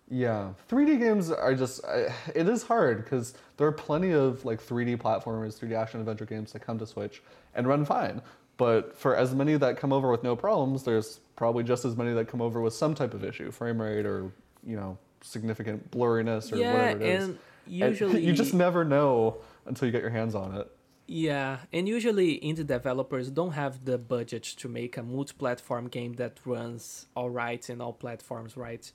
[0.10, 4.62] Yeah, 3D games are just I, it is hard because there are plenty of like
[4.62, 7.24] 3D platformers, 3D action adventure games that come to Switch
[7.56, 8.22] and run fine.
[8.58, 12.14] But for as many that come over with no problems, there's probably just as many
[12.14, 14.32] that come over with some type of issue, frame rate or
[14.64, 17.24] you know significant blurriness or yeah, whatever it is.
[17.24, 20.70] and And usually you just never know until you get your hands on it.
[21.06, 26.39] Yeah, and usually indie developers don't have the budget to make a multi-platform game that
[26.45, 28.89] runs all right in all platforms, right?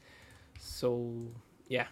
[0.59, 1.13] So,
[1.69, 1.87] yeah.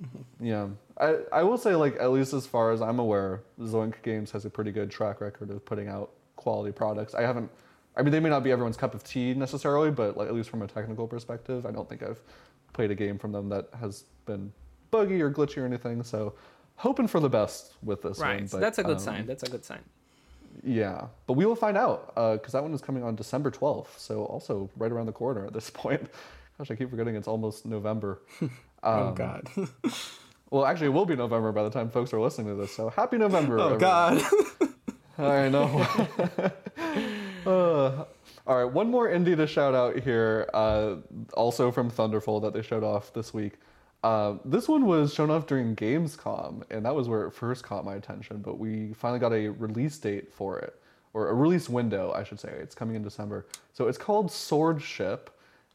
[0.40, 0.68] Yeah,
[0.98, 4.44] I I will say like at least as far as I'm aware, Zoink Games has
[4.44, 7.14] a pretty good track record of putting out quality products.
[7.14, 7.50] I haven't,
[7.96, 10.50] I mean they may not be everyone's cup of tea necessarily, but like at least
[10.50, 12.20] from a technical perspective, I don't think I've
[12.72, 14.52] played a game from them that has been
[14.90, 16.02] buggy or glitchy or anything.
[16.02, 16.34] So
[16.76, 18.40] hoping for the best with this right.
[18.40, 18.48] one.
[18.50, 19.26] but, that's a good um, sign.
[19.26, 19.80] That's a good sign.
[20.62, 24.24] Yeah, but we will find out because that one is coming on December 12th, so
[24.24, 26.08] also right around the corner at this point.
[26.58, 28.20] Gosh, I keep forgetting it's almost November.
[28.84, 29.48] oh Um, god,
[30.50, 32.72] Well, actually, it will be November by the time folks are listening to this.
[32.72, 33.58] So happy November!
[33.58, 33.80] oh everyone.
[33.80, 34.22] god.
[35.18, 35.86] I know.
[37.46, 38.04] Uh,
[38.46, 40.48] all right, one more indie to shout out here.
[40.54, 40.96] Uh,
[41.34, 43.54] also from Thunderful that they showed off this week.
[44.04, 47.86] Uh, this one was shown off during Gamescom, and that was where it first caught
[47.86, 48.36] my attention.
[48.36, 50.78] But we finally got a release date for it,
[51.14, 52.50] or a release window, I should say.
[52.50, 53.46] It's coming in December.
[53.72, 55.28] So it's called Swordship,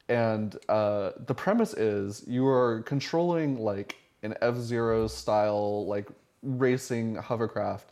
[0.10, 6.08] and uh, the premise is you are controlling like an F Zero style like
[6.44, 7.90] racing hovercraft,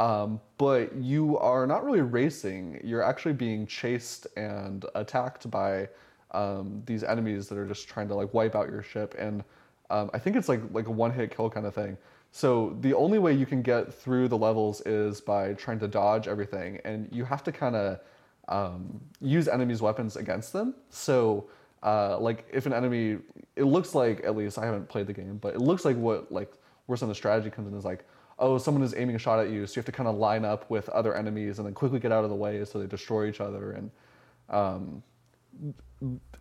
[0.00, 2.80] um, but you are not really racing.
[2.82, 5.88] You're actually being chased and attacked by
[6.32, 9.14] um, these enemies that are just trying to like wipe out your ship.
[9.16, 9.44] And
[9.90, 11.96] um, I think it's like like a one hit kill kind of thing.
[12.32, 16.28] So the only way you can get through the levels is by trying to dodge
[16.28, 18.00] everything, and you have to kind of
[18.48, 20.74] um, use enemies' weapons against them.
[20.90, 21.48] So,
[21.82, 23.18] uh, like if an enemy,
[23.56, 26.30] it looks like at least I haven't played the game, but it looks like what
[26.30, 26.52] like
[26.86, 28.04] where some of the strategy comes in is like,
[28.38, 30.44] oh, someone is aiming a shot at you, so you have to kind of line
[30.44, 33.28] up with other enemies and then quickly get out of the way so they destroy
[33.28, 33.90] each other, and
[34.50, 35.02] um,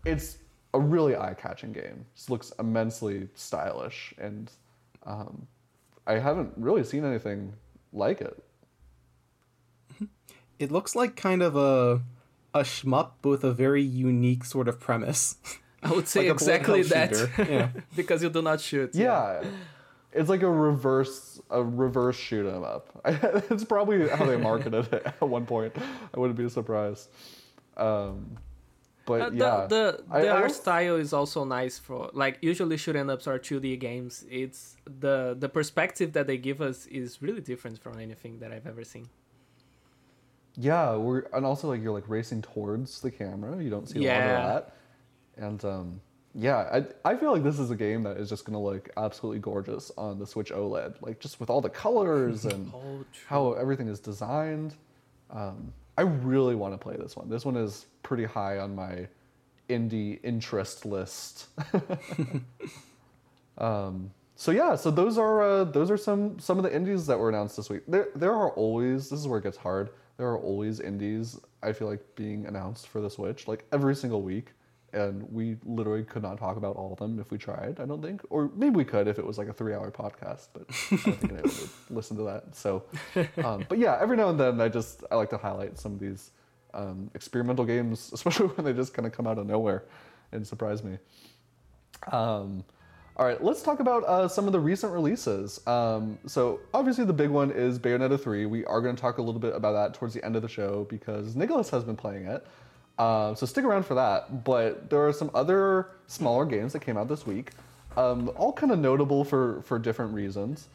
[0.05, 0.37] it's
[0.75, 2.05] a really eye-catching game.
[2.15, 4.51] It looks immensely stylish, and
[5.05, 5.47] um,
[6.05, 7.53] I haven't really seen anything
[7.93, 8.37] like it.
[10.59, 12.01] It looks like kind of a
[12.53, 15.35] a shmup with a very unique sort of premise.
[15.83, 17.11] I would say Like exactly that.
[17.55, 17.69] Yeah.
[17.95, 18.91] because you do not shoot.
[18.95, 19.43] Yeah.
[20.13, 22.85] It's like a reverse a reverse shoot 'em up.
[23.51, 25.73] it's probably how they marketed it at one point.
[26.13, 27.09] I wouldn't be surprised.
[27.75, 28.37] Um,
[29.05, 32.09] But Uh, the yeah, the, I- the I art don't- style is also nice for
[32.13, 34.25] like usually shooting ups are 2D games.
[34.29, 38.65] It's the the perspective that they give us is really different from anything that I've
[38.67, 39.07] ever seen.
[40.57, 43.61] Yeah, we're and also like you're like racing towards the camera.
[43.61, 44.75] You don't see a lot of that.
[45.37, 46.01] And um,
[46.33, 46.57] yeah,
[47.05, 49.91] I I feel like this is a game that is just gonna look absolutely gorgeous
[49.97, 51.01] on the Switch OLED.
[51.01, 54.73] Like just with all the colors and Oh, how everything is designed.
[55.29, 57.29] Um, I really want to play this one.
[57.29, 59.07] This one is pretty high on my
[59.69, 61.47] indie interest list.
[63.57, 67.17] um, so yeah, so those are uh, those are some some of the indies that
[67.17, 67.83] were announced this week.
[67.87, 69.89] There there are always this is where it gets hard.
[70.17, 74.21] There are always indies I feel like being announced for the Switch like every single
[74.21, 74.51] week,
[74.95, 77.79] and we literally could not talk about all of them if we tried.
[77.79, 80.63] I don't think, or maybe we could if it was like a three-hour podcast, but
[80.69, 82.55] I don't think anyone would listen to that.
[82.55, 82.83] So,
[83.43, 85.99] um, but yeah, every now and then I just I like to highlight some of
[85.99, 86.31] these
[86.73, 89.83] um, experimental games, especially when they just kind of come out of nowhere
[90.31, 90.97] and surprise me.
[92.11, 92.63] Um,
[93.17, 95.65] all right, let's talk about uh, some of the recent releases.
[95.65, 98.45] Um, so obviously the big one is Bayonetta 3.
[98.45, 100.49] We are going to talk a little bit about that towards the end of the
[100.49, 102.45] show because Nicolas has been playing it.
[102.97, 104.43] Uh, so stick around for that.
[104.43, 107.51] But there are some other smaller games that came out this week,
[107.97, 110.69] um, all kind of notable for for different reasons.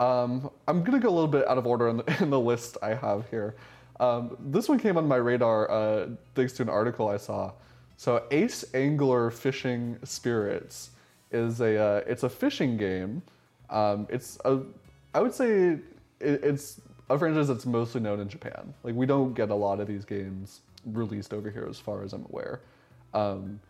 [0.00, 2.76] Um, I'm gonna go a little bit out of order in the, in the list
[2.82, 3.54] I have here.
[4.00, 7.52] Um, this one came on my radar uh, thanks to an article I saw.
[7.96, 10.90] So Ace Angler Fishing Spirits
[11.30, 13.22] is a uh, it's a fishing game.
[13.70, 14.60] Um, it's a
[15.14, 15.78] I would say
[16.20, 18.74] it, it's a franchise that's mostly known in Japan.
[18.82, 22.12] Like we don't get a lot of these games released over here, as far as
[22.12, 22.60] I'm aware.
[23.14, 23.60] Um,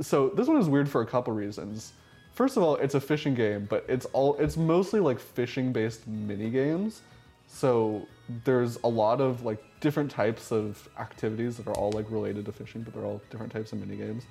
[0.00, 1.92] so this one is weird for a couple reasons.
[2.34, 6.06] First of all, it's a fishing game, but it's all it's mostly like fishing based
[6.06, 7.02] mini games.
[7.48, 8.06] So
[8.44, 12.52] there's a lot of like different types of activities that are all like related to
[12.52, 14.24] fishing, but they're all different types of mini games.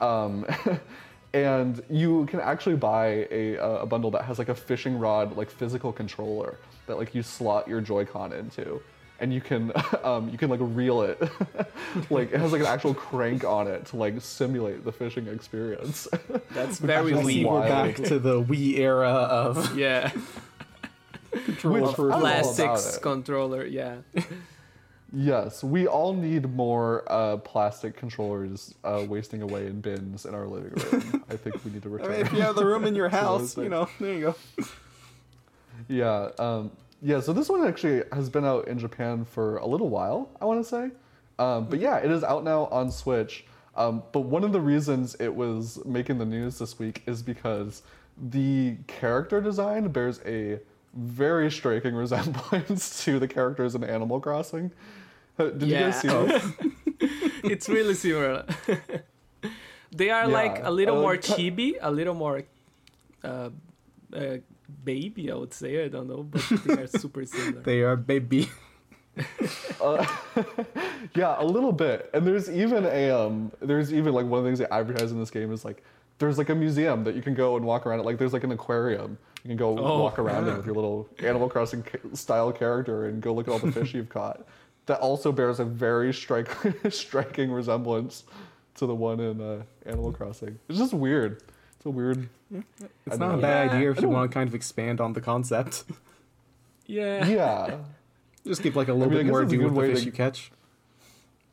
[0.00, 0.46] Um,
[1.34, 5.50] and you can actually buy a, a bundle that has like a fishing rod like
[5.50, 8.80] physical controller that like you slot your Joy-Con into,
[9.20, 9.72] and you can
[10.04, 11.20] um, you can like reel it,
[12.10, 16.08] like it has like an actual crank on it to like simulate the fishing experience.
[16.54, 17.54] That's very Which is I see weird.
[17.54, 20.10] we're back to the Wii era of Yeah,
[21.44, 23.64] controller for I'm all about plastics controller.
[23.64, 23.96] Yeah,
[25.12, 30.46] Yes, we all need more uh, plastic controllers uh, wasting away in bins in our
[30.48, 31.24] living room.
[31.30, 32.10] I think we need to I return.
[32.10, 34.20] mean, if you have the room in your house, you know, there you
[34.56, 34.64] go.
[35.88, 36.70] Yeah, um,
[37.02, 37.20] yeah.
[37.20, 40.30] So this one actually has been out in Japan for a little while.
[40.40, 40.90] I want to say,
[41.38, 43.44] um, but yeah, it is out now on Switch.
[43.76, 47.82] Um, but one of the reasons it was making the news this week is because
[48.30, 50.58] the character design bears a
[50.94, 54.70] very striking resemblance to the characters in Animal Crossing.
[55.38, 56.24] Uh, Did you guys see Yeah.
[56.24, 56.52] this?
[57.44, 58.46] it's really similar.
[59.92, 62.42] they are like a little uh, more chibi, a little more
[63.22, 63.50] uh,
[64.14, 64.36] uh,
[64.84, 65.30] baby.
[65.30, 65.84] I would say.
[65.84, 67.62] I don't know, but they are super similar.
[67.62, 68.48] They are baby.
[69.80, 70.06] Uh,
[71.14, 72.10] yeah, a little bit.
[72.12, 75.18] And there's even a um, there's even like one of the things they advertise in
[75.18, 75.82] this game is like
[76.18, 78.00] there's like a museum that you can go and walk around.
[78.00, 79.16] It Like there's like an aquarium.
[79.42, 83.22] You can go Oh, walk around in with your little Animal Crossing style character and
[83.22, 84.46] go look at all the fish you've caught.
[84.84, 86.48] That also bears a very strike,
[86.90, 88.24] striking resemblance
[88.74, 90.58] to the one in uh, Animal Crossing.
[90.68, 91.42] It's just weird.
[91.86, 92.28] It's a weird.
[93.06, 95.12] It's I not a bad Yeah, idea if you want to kind of expand on
[95.12, 95.84] the concept.
[96.86, 97.26] yeah.
[97.26, 97.78] Yeah,
[98.44, 100.06] Just keep like a little mean, bit more it's do good with the fish to-
[100.06, 100.50] you catch.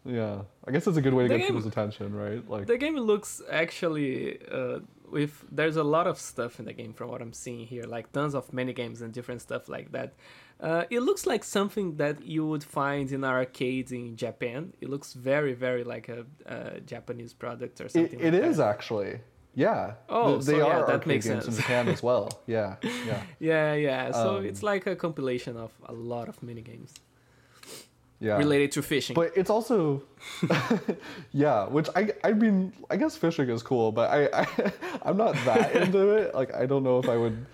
[0.06, 0.42] yeah.
[0.68, 2.48] I guess it's a good way to The get game- people's attention, right?
[2.50, 4.80] Like The game looks actually uh,
[5.12, 8.12] with there's a lot of stuff in the game from what I'm seeing here, like
[8.12, 10.14] tons of mini games and different stuff like that.
[10.60, 14.74] Uh, it looks like something that you would find in arcades in Japan.
[14.82, 18.20] It looks very, very like a, a Japanese product or It, something.
[18.20, 18.70] it like is that.
[18.70, 19.20] actually.
[19.56, 19.94] Yeah.
[20.10, 21.56] Oh, Th- so they yeah, are that arcade makes games sense.
[21.58, 22.42] in Japan as well.
[22.48, 24.12] Yeah, yeah, Yeah, yeah.
[24.12, 26.94] So Um, it's like a compilation of a lot of mini games
[28.20, 28.38] yeah.
[28.38, 29.14] related to fishing.
[29.14, 30.02] But it's also,
[31.32, 31.68] yeah.
[31.68, 34.72] Which I, I mean, I guess fishing is cool, but I, I
[35.04, 36.34] I'm not that into it.
[36.34, 37.46] Like, I don't know if I would.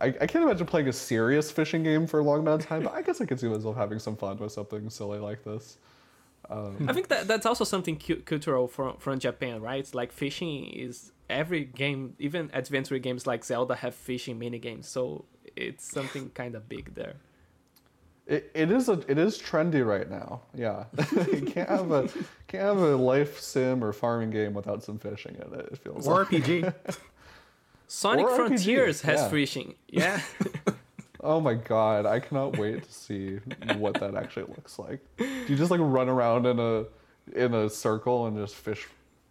[0.00, 2.84] I, I can't imagine playing a serious fishing game for a long amount of time,
[2.84, 5.76] but I guess I could see myself having some fun with something silly like this.
[6.48, 9.92] Um, I think that that's also something cu- cultural from from Japan, right?
[9.94, 15.24] Like fishing is every game, even adventure games like Zelda have fishing mini games, so
[15.56, 17.16] it's something kind of big there.
[18.26, 20.42] It, it is a it is trendy right now.
[20.54, 20.84] Yeah,
[21.32, 22.08] you can't have a
[22.46, 25.68] can't have a life sim or farming game without some fishing in it.
[25.72, 26.28] It feels Or like.
[26.28, 26.74] RPG.
[27.90, 29.28] Sonic Or RPG, Frontiers has yeah.
[29.30, 29.74] fishing.
[29.88, 30.20] Yeah,
[31.20, 33.40] Oh my god, I cannot wait to see
[33.76, 35.00] what that actually looks like.
[35.16, 36.84] Do you just like run around in a
[37.34, 38.86] in a circle and just fish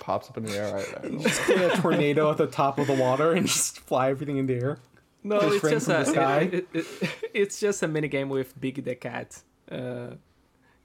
[0.08, 0.78] pops up in the air.
[0.78, 1.10] I, I.
[1.22, 4.46] Just create a tornado at the top of the water and just fly everything in
[4.48, 4.78] the air.
[5.22, 6.40] No, Just it's just a the sky?
[6.40, 9.42] it- it- it- it's just a mini game with Big the Cat.
[9.70, 10.12] Uh,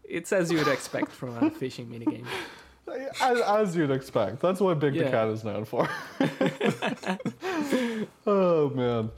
[0.03, 2.27] it's as you'd expect from a fishing mini game.
[3.23, 4.41] as, as you'd expect.
[4.41, 5.89] That's what Big the Cat is known for.
[8.27, 9.11] oh man.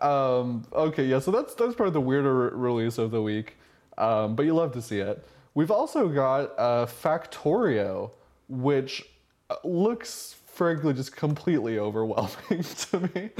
[0.00, 1.18] Um, okay, yeah.
[1.18, 3.56] So that's that's part of the weirder re- release of the week,
[3.98, 5.26] um, but you love to see it.
[5.54, 8.12] We've also got uh, Factorio,
[8.48, 9.04] which
[9.64, 13.30] looks frankly just completely overwhelming to me.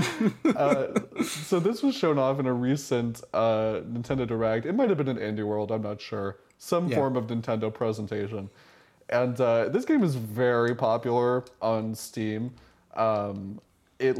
[0.56, 0.86] uh,
[1.22, 4.64] so this was shown off in a recent uh, Nintendo Direct.
[4.66, 5.70] It might have been an Indie World.
[5.70, 6.38] I'm not sure.
[6.58, 6.96] Some Yeah.
[6.96, 8.48] form of Nintendo presentation.
[9.08, 12.52] And uh, this game is very popular on Steam.
[12.94, 13.60] Um,
[13.98, 14.16] it,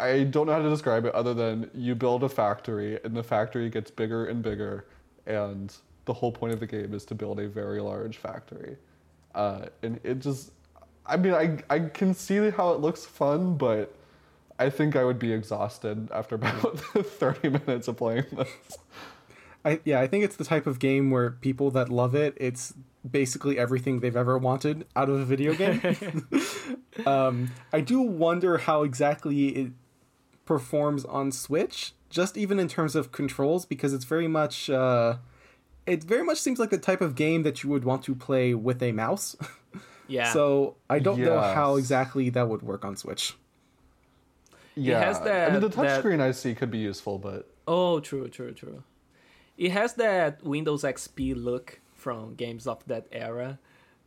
[0.00, 3.22] I don't know how to describe it other than you build a factory, and the
[3.22, 4.86] factory gets bigger and bigger,
[5.26, 5.72] and
[6.04, 8.76] the whole point of the game is to build a very large factory.
[9.34, 10.50] Uh, and it just,
[11.08, 13.94] I mean, I I can see how it looks fun, but
[14.58, 18.48] I think I would be exhausted after about 30 minutes of playing this.
[19.64, 22.74] I yeah, I think it's the type of game where people that love it, it's
[23.08, 26.28] basically everything they've ever wanted out of a video game.
[27.06, 29.72] um, I do wonder how exactly it
[30.44, 35.16] performs on Switch, just even in terms of controls, because it's very much uh,
[35.86, 38.54] it very much seems like the type of game that you would want to play
[38.54, 39.36] with a mouse.
[40.08, 40.32] Yeah.
[40.32, 43.34] So I don't know how exactly that would work on Switch.
[44.74, 47.98] Yeah, has I mean the that- that- touchscreen I see could be useful, but Oh,
[48.00, 48.82] true, true, true.
[49.56, 53.58] It has that Windows XP look from games of that era.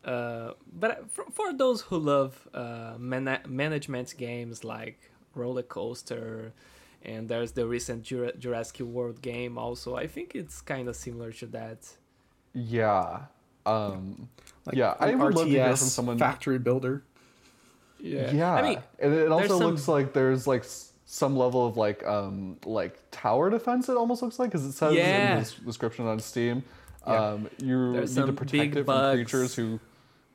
[0.06, 6.54] Uh, but for, for those who love uh, mana- management games like Roller Coaster,
[7.04, 11.32] and there's the recent Jura- Jurassic World game also, I think it's kind of similar
[11.34, 11.98] to that.
[12.54, 13.24] yeah.
[13.66, 14.30] Um,
[14.66, 16.18] Like yeah, I an would love to hear from someone.
[16.18, 17.04] factory builder.
[18.00, 20.64] Yeah, I mean, and it also some- looks like there's like
[21.06, 23.90] some level of like um like tower defense.
[23.90, 25.38] It almost looks like because it says Yeah.
[25.38, 26.64] in the description on Steam,
[27.08, 27.14] Yeah.
[27.32, 29.16] um, you There's need to protect it from bugs.
[29.18, 29.80] creatures who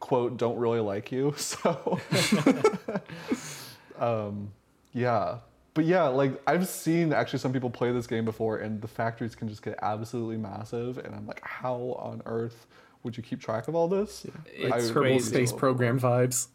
[0.01, 1.33] quote don't really like you.
[1.39, 1.99] So,
[3.99, 4.53] um,
[4.93, 5.39] yeah,
[5.75, 9.35] but yeah, like I've seen actually some people play this game before, and the factories
[9.35, 12.67] can just get absolutely massive, and I'm like, how on earth
[13.05, 14.27] would you keep track of all this?
[14.47, 15.29] It's Kerbal crazy.
[15.31, 16.49] Space Program vibes.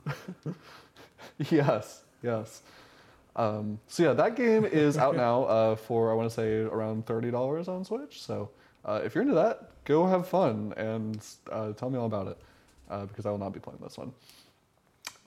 [1.52, 2.62] Yes, yes.
[3.36, 7.06] Um, so yeah, that game is out now uh, for I want to say around
[7.06, 8.22] thirty dollars on Switch.
[8.22, 8.50] So
[8.84, 12.38] uh, if you're into that, go have fun and uh, tell me all about it
[12.90, 14.12] uh, because I will not be playing this one.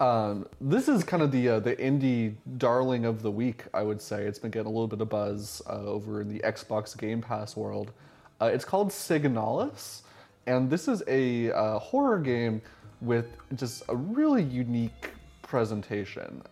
[0.00, 4.02] Um, this is kind of the uh, the indie darling of the week, I would
[4.02, 4.24] say.
[4.24, 7.56] It's been getting a little bit of buzz uh, over in the Xbox Game Pass
[7.56, 7.92] world.
[8.40, 10.02] Uh, it's called Signalis,
[10.46, 12.60] and this is a uh, horror game
[13.00, 13.26] with
[13.56, 15.10] just a really unique
[15.42, 16.42] presentation.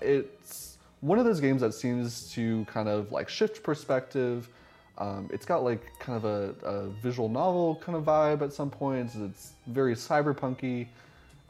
[0.00, 4.48] It's one of those games that seems to kind of like shift perspective.
[4.96, 8.70] Um, it's got like kind of a, a visual novel kind of vibe at some
[8.70, 9.14] points.
[9.14, 10.88] It's very cyberpunky.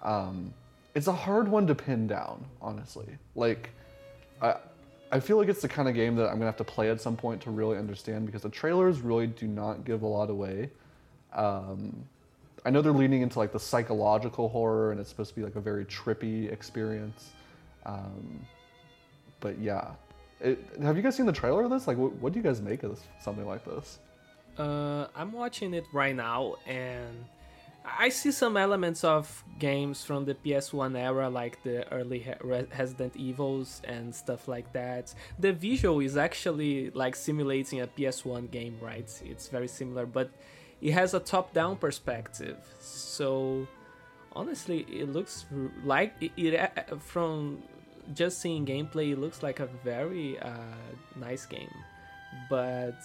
[0.02, 0.52] Um,
[0.94, 3.06] it's a hard one to pin down, honestly.
[3.34, 3.70] Like,
[4.42, 4.56] I,
[5.10, 7.00] I feel like it's the kind of game that I'm gonna have to play at
[7.00, 10.70] some point to really understand because the trailers really do not give a lot away.
[11.32, 12.04] Um,
[12.64, 15.56] I know they're leaning into like the psychological horror, and it's supposed to be like
[15.56, 17.30] a very trippy experience.
[17.86, 18.46] Um,
[19.40, 19.92] but yeah,
[20.40, 21.86] it, have you guys seen the trailer of this?
[21.86, 23.98] Like, what, what do you guys make of this, something like this?
[24.58, 27.24] Uh, I'm watching it right now, and
[27.84, 33.16] I see some elements of games from the PS1 era, like the early Re- Resident
[33.16, 35.14] Evils and stuff like that.
[35.38, 39.08] The visual is actually like simulating a PS1 game, right?
[39.24, 40.30] It's very similar, but
[40.80, 42.56] it has a top-down perspective.
[42.80, 43.66] So
[44.32, 45.44] honestly, it looks
[45.84, 47.62] like it, it uh, from
[48.14, 49.12] just seeing gameplay.
[49.12, 50.50] It looks like a very uh,
[51.16, 51.74] nice game,
[52.48, 52.96] but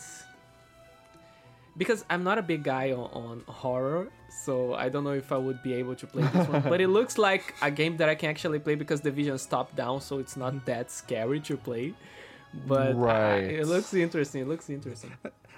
[1.76, 4.08] because I'm not a big guy on, on horror,
[4.44, 6.62] so I don't know if I would be able to play this one.
[6.62, 9.76] But it looks like a game that I can actually play because the vision's top
[9.76, 11.94] down, so it's not that scary to play.
[12.68, 13.44] But uh, Right.
[13.46, 14.42] it looks interesting.
[14.44, 15.12] It looks interesting.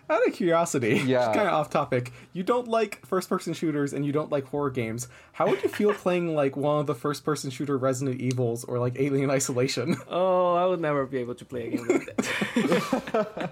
[0.09, 1.25] Out of curiosity, Yeah.
[1.33, 2.11] kind of off topic.
[2.33, 5.07] You don't like first-person shooters and you don't like horror games.
[5.33, 8.95] How would you feel playing like one of the first-person shooter Resident Evils or like
[8.99, 9.95] Alien Isolation?
[10.07, 13.51] Oh, I would never be able to play a game like that.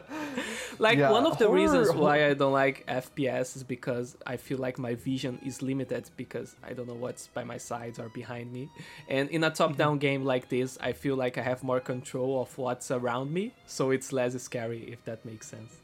[0.80, 4.38] like Yeah, one of the horror- reasons why I don't like FPS is because I
[4.38, 8.10] feel like my vision is limited because I don't know what's by my sides or
[8.10, 8.70] behind me.
[9.10, 9.99] And in a top-down mm-hmm.
[9.99, 13.91] game like this, I feel like I have more control of what's around me, so
[13.91, 15.83] it's less scary if that makes sense.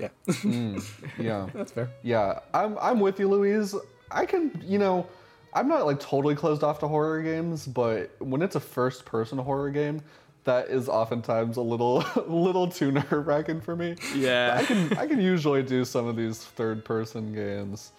[0.00, 0.80] Yeah,
[1.18, 1.48] Yeah.
[1.54, 1.90] that's fair.
[2.02, 3.74] Yeah, I'm I'm with you, Luiz.
[4.10, 5.06] I can, you know,
[5.54, 9.38] I'm not like totally closed off to horror games, but when it's a first person
[9.38, 10.02] horror game,
[10.44, 13.96] that is oftentimes a little little too nerve wracking for me.
[14.14, 14.56] Yeah.
[14.58, 17.92] I can I can usually do some of these third person games.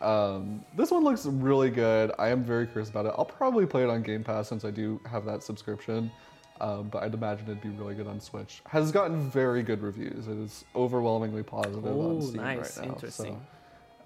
[0.00, 2.12] Um, this one looks really good.
[2.18, 3.14] I am very curious about it.
[3.18, 6.10] I'll probably play it on Game Pass since I do have that subscription.
[6.60, 8.62] Um, but I'd imagine it'd be really good on Switch.
[8.66, 10.26] Has gotten very good reviews.
[10.26, 12.76] It is overwhelmingly positive Oh, on Steam nice.
[12.78, 12.94] right now.
[12.94, 13.40] Interesting.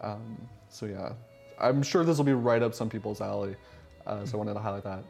[0.01, 1.13] So, um, so yeah,
[1.59, 3.57] I'm sure this will be right up some people's alley.
[4.07, 5.03] Uh, so I wanted to highlight that.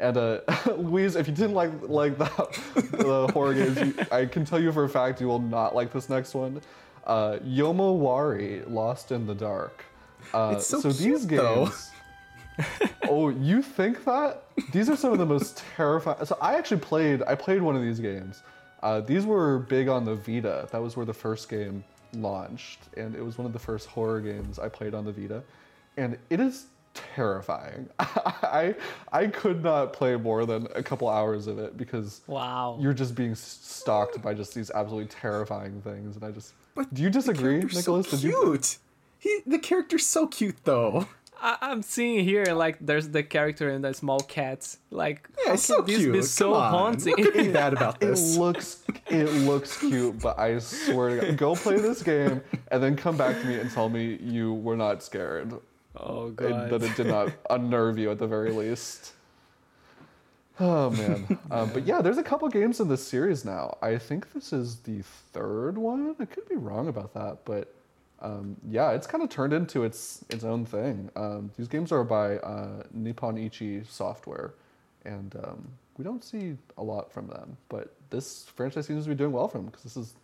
[0.00, 0.40] And uh,
[0.76, 2.24] Luiz, if you didn't like like the,
[2.98, 5.92] the horror games, you, I can tell you for a fact you will not like
[5.92, 6.60] this next one.
[7.06, 9.84] Uh, Yomawari, Lost in the Dark.
[10.34, 11.66] Uh, It's so these cute, though.
[11.66, 11.91] games.
[13.08, 14.44] oh, you think that?
[14.72, 16.24] These are some of the most terrifying.
[16.24, 17.22] So I actually played.
[17.22, 18.42] I played one of these games.
[18.82, 20.68] Uh, these were big on the Vita.
[20.72, 21.84] That was where the first game
[22.14, 25.42] launched, and it was one of the first horror games I played on the Vita,
[25.96, 27.88] and it is terrifying.
[27.98, 28.74] I
[29.12, 32.76] I could not play more than a couple hours of it because Wow.
[32.80, 36.52] you're just being stalked by just these absolutely terrifying things, and I just.
[36.74, 38.08] But do you disagree, Nicolas?
[38.08, 38.40] so Did you?
[38.42, 38.78] cute.
[39.18, 41.06] He, the character's so cute though.
[41.42, 44.78] I, I'm seeing here like there's the character and the small cats.
[44.90, 46.12] Like Yeah, it's so this cute.
[46.12, 46.70] be Come so on.
[46.70, 47.14] haunting?
[47.18, 48.20] What could be bad about this?
[48.20, 48.36] It this?
[48.38, 52.40] looks it looks cute, but I swear to God, go play this game
[52.70, 55.52] and then come back to me and tell me you were not scared.
[55.96, 56.70] oh and god.
[56.70, 59.12] that it did not unnerve you at the very least.
[60.60, 63.78] Oh man, um, but yeah, there's a couple games in this series now.
[63.82, 66.14] I think this is the third one.
[66.20, 67.74] I could be wrong about that, but
[68.22, 71.10] um, yeah, it's kind of turned into its its own thing.
[71.16, 74.54] Um, these games are by uh, Nippon Ichi Software,
[75.04, 75.68] and um,
[75.98, 77.56] we don't see a lot from them.
[77.68, 80.14] But this franchise seems to be doing well for them because this is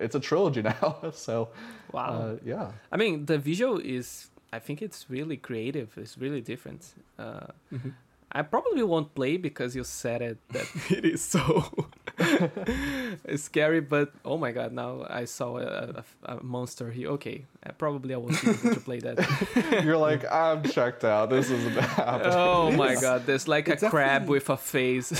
[0.00, 0.96] it's a trilogy now.
[1.12, 1.48] so
[1.92, 2.02] Wow.
[2.12, 4.28] uh, yeah, I mean, the visual is.
[4.52, 5.96] I think it's really creative.
[5.96, 6.94] It's really different.
[7.18, 7.90] Uh, Mm-hmm.
[8.32, 11.88] I probably won't play because you said it that it is so
[13.36, 13.80] scary.
[13.80, 17.08] But oh my god, now I saw a, a, a monster here.
[17.10, 19.82] Okay, uh, probably I won't be able to play that.
[19.84, 21.30] you're like I'm checked out.
[21.30, 22.32] This isn't happening.
[22.34, 25.12] oh my god, there's like a It's crab with a face.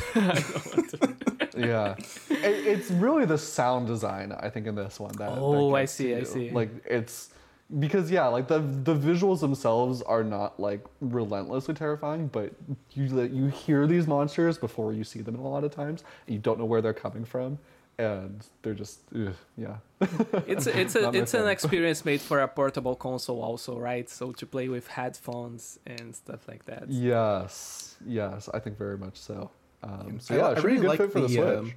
[1.56, 1.94] yeah
[2.30, 5.84] it, it's really the sound design i think in this one that that Oh, I
[5.84, 6.50] see, to I see.
[6.50, 7.30] like it's
[7.78, 12.52] because yeah like the the visuals themselves are not like relentlessly terrifying but
[12.92, 16.40] you you hear these monsters before you see them a lot of times and you
[16.40, 17.58] don't know where they're coming from
[17.98, 19.76] and they're just ugh, yeah
[20.46, 23.78] it's a, it's a, Not my it's an experience made for a portable console also,
[23.78, 24.08] right?
[24.08, 26.88] So to play with headphones and stuff like that.
[26.88, 29.50] yes yes i think very much so
[29.82, 31.34] um, so yeah I it should be a really good like fit for the, the,
[31.34, 31.74] switch um,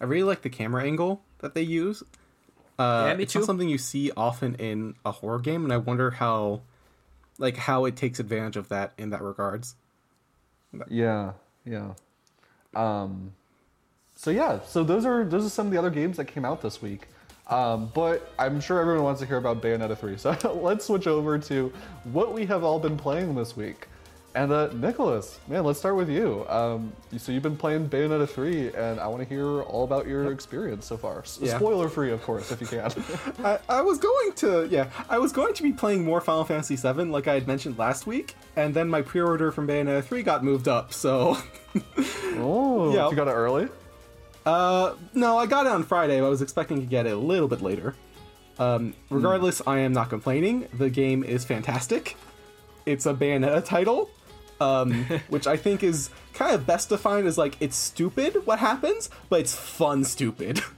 [0.00, 2.02] I really like the camera angle that they use.
[2.78, 3.40] Uh, Yeah, me it's too.
[3.40, 6.60] not something you see often in a horror game, and I wonder how,
[7.38, 9.74] like, how it takes advantage of that in that regards.
[10.88, 11.32] Yeah,
[11.64, 11.92] yeah.
[12.74, 13.32] Um,
[14.14, 16.60] so yeah, so those are those are some of the other games that came out
[16.60, 17.08] this week.
[17.46, 20.18] Um, but I'm sure everyone wants to hear about Bayonetta 3.
[20.18, 21.72] So let's switch over to
[22.04, 23.88] what we have all been playing this week.
[24.38, 26.46] And uh, Nicolas, man, let's start with you.
[26.48, 30.30] Um, so you've been playing Bayonetta 3, and I want to hear all about your
[30.30, 31.20] experience so far.
[31.20, 31.56] S- Yeah.
[31.56, 32.88] Spoiler free, of course, if you can.
[33.44, 36.76] I, I was going to, yeah, I was going to be playing more Final Fantasy
[36.76, 40.44] VII, like I had mentioned last week, and then my pre-order from Bayonetta 3 got
[40.44, 40.92] moved up.
[40.92, 41.36] So,
[42.36, 43.10] oh, Yeah.
[43.10, 43.68] you got it early.
[44.46, 46.20] uh, no, I got it on Friday.
[46.20, 47.96] But I was expecting to get it a little bit later.
[48.60, 50.68] Um, regardless, I am not complaining.
[50.74, 52.16] The game is fantastic.
[52.86, 54.10] It's a Bayonetta title,
[54.60, 59.10] um, which I think is kind of best defined as like it's stupid what happens,
[59.28, 60.60] but it's fun stupid.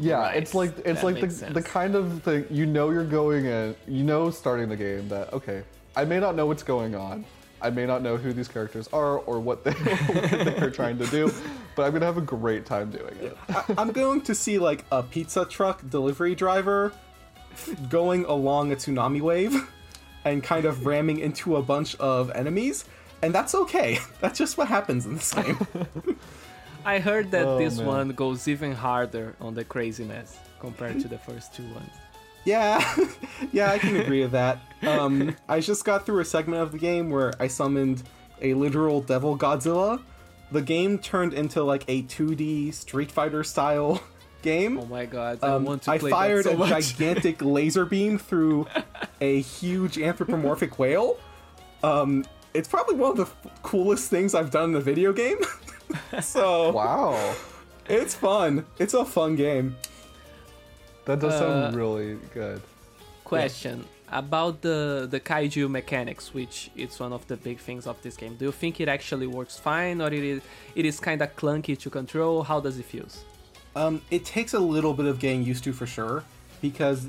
[0.00, 0.36] Yeah, Right.
[0.36, 3.46] it's like it's That like the, makes the kind of thing you know you're going
[3.46, 5.64] in, you know starting the game that okay,
[5.96, 7.24] I may not know what's going on.
[7.60, 11.06] I may not know who these characters are or what they what they're trying to
[11.08, 11.32] do,
[11.74, 13.36] but I'm gonna have a great time doing it.
[13.48, 16.92] I, I'm going to see like a pizza truck delivery driver
[17.90, 19.68] going along a tsunami wave
[20.24, 22.84] and kind of ramming into a bunch of enemies,
[23.22, 23.98] and that's okay.
[24.20, 25.58] That's just what happens in this game.
[26.84, 27.86] I heard that Oh, this man.
[27.86, 31.90] one goes even harder on the craziness compared to the first two ones.
[32.44, 32.82] yeah,
[33.52, 34.58] yeah, I can agree with that.
[34.82, 38.02] Um, I just got through a segment of the game where I summoned
[38.40, 40.00] a literal devil Godzilla.
[40.52, 44.00] The game turned into like a 2D Street Fighter style
[44.42, 44.78] game.
[44.78, 46.68] Oh my god, I Um, want to I play fired that so a much.
[46.96, 48.66] gigantic laser beam through
[49.20, 51.16] a huge anthropomorphic whale.
[51.82, 52.24] Um,
[52.54, 55.38] it's probably one of the f- coolest things I've done in a video game.
[56.20, 57.34] so Wow,
[57.88, 58.64] it's fun.
[58.78, 59.76] It's a fun game.
[61.04, 62.60] that does sound Uh, really good.
[63.24, 68.16] Question: about the the kaiju mechanics, which it's one of the big things of this
[68.16, 68.36] game.
[68.36, 70.40] Do you think it actually works fine, or it is
[70.74, 72.42] it is kind of clunky to control?
[72.42, 73.06] How does it feel?
[73.78, 76.24] Um, it takes a little bit of getting used to for sure,
[76.60, 77.06] because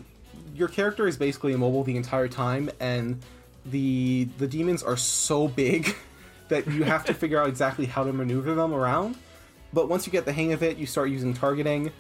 [0.54, 3.20] your character is basically immobile the entire time, and
[3.66, 5.96] the the demons are so big
[6.50, 9.16] that you have to figure out exactly how to maneuver them around.
[9.74, 11.92] But once you get the hang of it, you start using targeting.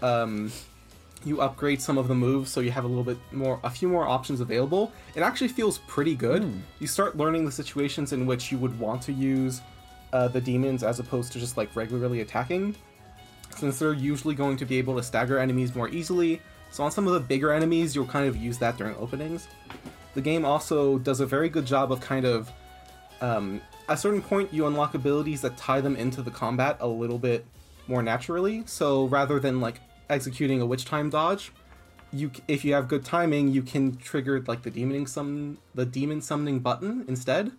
[0.00, 0.50] Um,
[1.22, 3.88] you upgrade some of the moves so you have a little bit more a few
[3.88, 8.52] more options available it actually feels pretty good you start learning the situations in which
[8.52, 9.62] you would want to use
[10.12, 12.76] uh, the demons as opposed to just like regularly attacking
[13.58, 16.40] since they're usually going to be able to stagger enemies more easily.
[16.70, 19.48] So on some of the bigger enemies you'll kind of use that during openings.
[20.14, 22.50] The game also does a very good job of kind of
[23.20, 26.86] um, at a certain point you unlock abilities that tie them into the combat a
[26.86, 27.46] little bit
[27.86, 28.62] more naturally.
[28.66, 29.80] So rather than like
[30.10, 31.52] executing a witch time dodge
[32.12, 36.20] you if you have good timing you can trigger like the demoning summon the demon
[36.20, 37.50] summoning button instead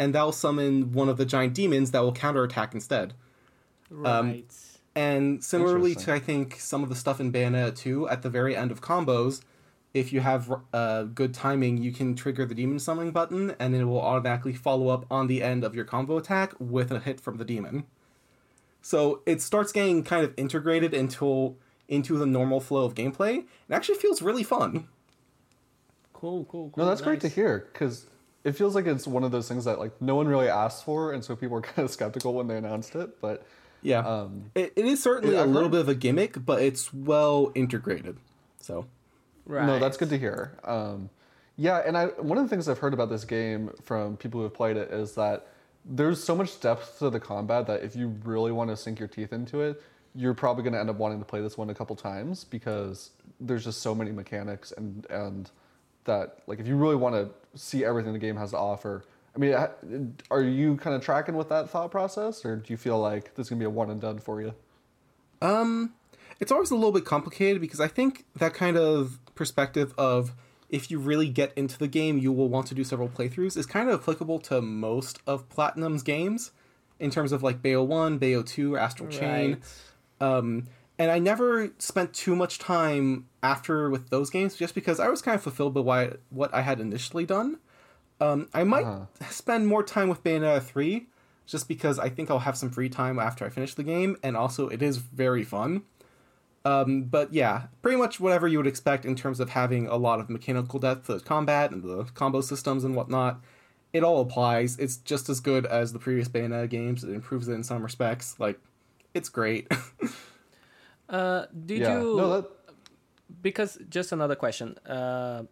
[0.00, 3.12] and that'll summon one of the giant demons that will counterattack instead.
[3.90, 4.44] Right.
[4.94, 8.56] And similarly to I think some of the stuff in Bayonetta 2, at the very
[8.56, 9.42] end of combos,
[9.92, 13.84] if you have uh, good timing, you can trigger the demon summoning button, and it
[13.84, 17.38] will automatically follow up on the end of your combo attack with a hit from
[17.38, 17.84] the demon.
[18.82, 21.56] So it starts getting kind of integrated into
[21.88, 23.38] into the normal flow of gameplay.
[23.38, 24.86] It actually feels really fun.
[26.12, 26.84] cool, cool, cool.
[26.84, 28.06] No, that's great to hear because
[28.44, 31.12] it feels like it's one of those things that like no one really asked for,
[31.12, 33.20] and so people were kind of skeptical when they announced it.
[33.20, 33.44] But
[33.82, 36.62] Yeah, um, it, it is certainly Yeah, a I've little bit of a gimmick, but
[36.62, 38.16] it's well integrated.
[38.60, 38.86] So
[39.46, 39.66] Right.
[39.66, 40.58] no, that's good to hear.
[40.64, 41.10] Um,
[41.56, 44.44] yeah, and I one of the things I've heard about this game from people who
[44.44, 45.46] have played it is that
[45.84, 49.08] there's so much depth to the combat that if you really want to sink your
[49.08, 49.82] teeth into it,
[50.14, 53.10] you're probably going to end up wanting to play this one a couple times because
[53.40, 55.50] there's just so many mechanics and and
[56.04, 59.04] that like if you really want to see everything the game has to offer.
[59.34, 62.98] I mean, are you kind of tracking with that thought process, or do you feel
[62.98, 64.54] like this is gonna be a one and done for you?
[65.40, 65.94] Um,
[66.40, 70.32] it's always a little bit complicated because I think that kind of perspective of
[70.68, 73.66] if you really get into the game, you will want to do several playthroughs is
[73.66, 76.52] kind of applicable to most of Platinum's games
[76.98, 79.60] in terms of like Bayo 1, Bayo 2, Astral Chain.
[80.20, 80.66] Um,
[80.98, 85.22] and I never spent too much time after with those games just because I was
[85.22, 87.58] kind of fulfilled by what I had initially done.
[88.20, 89.24] Um, I might Uh-huh.
[89.30, 91.06] spend more time with Bayonetta 3
[91.46, 94.36] just because I think I'll have some free time after I finish the game, and
[94.36, 95.82] also it is very fun.
[96.64, 100.20] Um, but yeah, pretty much whatever you would expect in terms of having a lot
[100.20, 103.40] of mechanical depth to the combat and the combo systems and whatnot.
[103.94, 104.78] It all applies.
[104.78, 107.02] It's just as good as the previous Bayonetta games.
[107.02, 108.38] It improves it in some respects.
[108.38, 108.60] Like,
[109.14, 109.66] it's great.
[111.08, 111.98] Uh, did yeah.
[111.98, 112.16] you?
[112.16, 112.50] No, that,
[113.42, 114.78] because just another question.
[114.86, 115.42] Uh,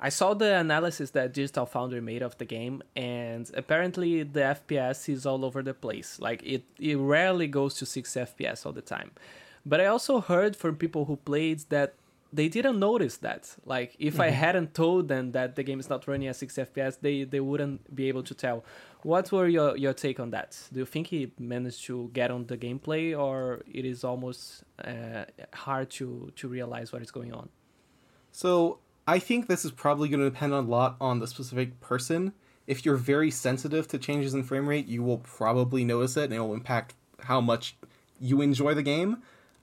[0.00, 5.08] I saw the analysis that Digital Foundry made of the game, and apparently the FPS
[5.08, 6.20] is all over the place.
[6.20, 9.10] Like it, it rarely goes to six FPS all the time.
[9.66, 11.94] But I also heard from people who played that
[12.32, 13.56] they didn't notice that.
[13.64, 17.00] Like if I hadn't told them that the game is not running at six FPS,
[17.00, 18.64] they they wouldn't be able to tell.
[19.02, 20.56] What were your your take on that?
[20.72, 25.24] Do you think he managed to get on the gameplay, or it is almost uh,
[25.54, 27.48] hard to to realize what is going on?
[28.30, 28.78] So
[29.08, 32.34] I think this is probably going to depend a lot on the specific person.
[32.66, 36.34] If you're very sensitive to changes in frame rate, you will probably notice it, and
[36.34, 37.74] it will impact how much
[38.20, 39.22] you enjoy the game.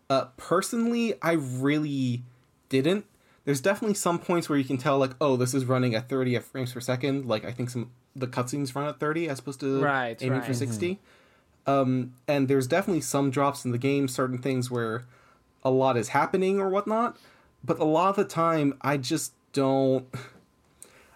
[0.10, 2.24] Uh, personally, I really
[2.70, 3.06] didn't.
[3.44, 6.40] There's definitely some points where you can tell, like, oh, this is running at 30
[6.40, 7.28] frames per second.
[7.28, 10.48] Like, I think some the cutscenes run at 30 as opposed to Right, aiming for
[10.48, 10.56] right.
[10.56, 11.00] 60.
[11.68, 15.04] Um, and there's definitely some drops in the game, certain things where
[15.64, 17.18] a lot is happening or whatnot.
[17.66, 20.08] But a lot of the time, I just don't.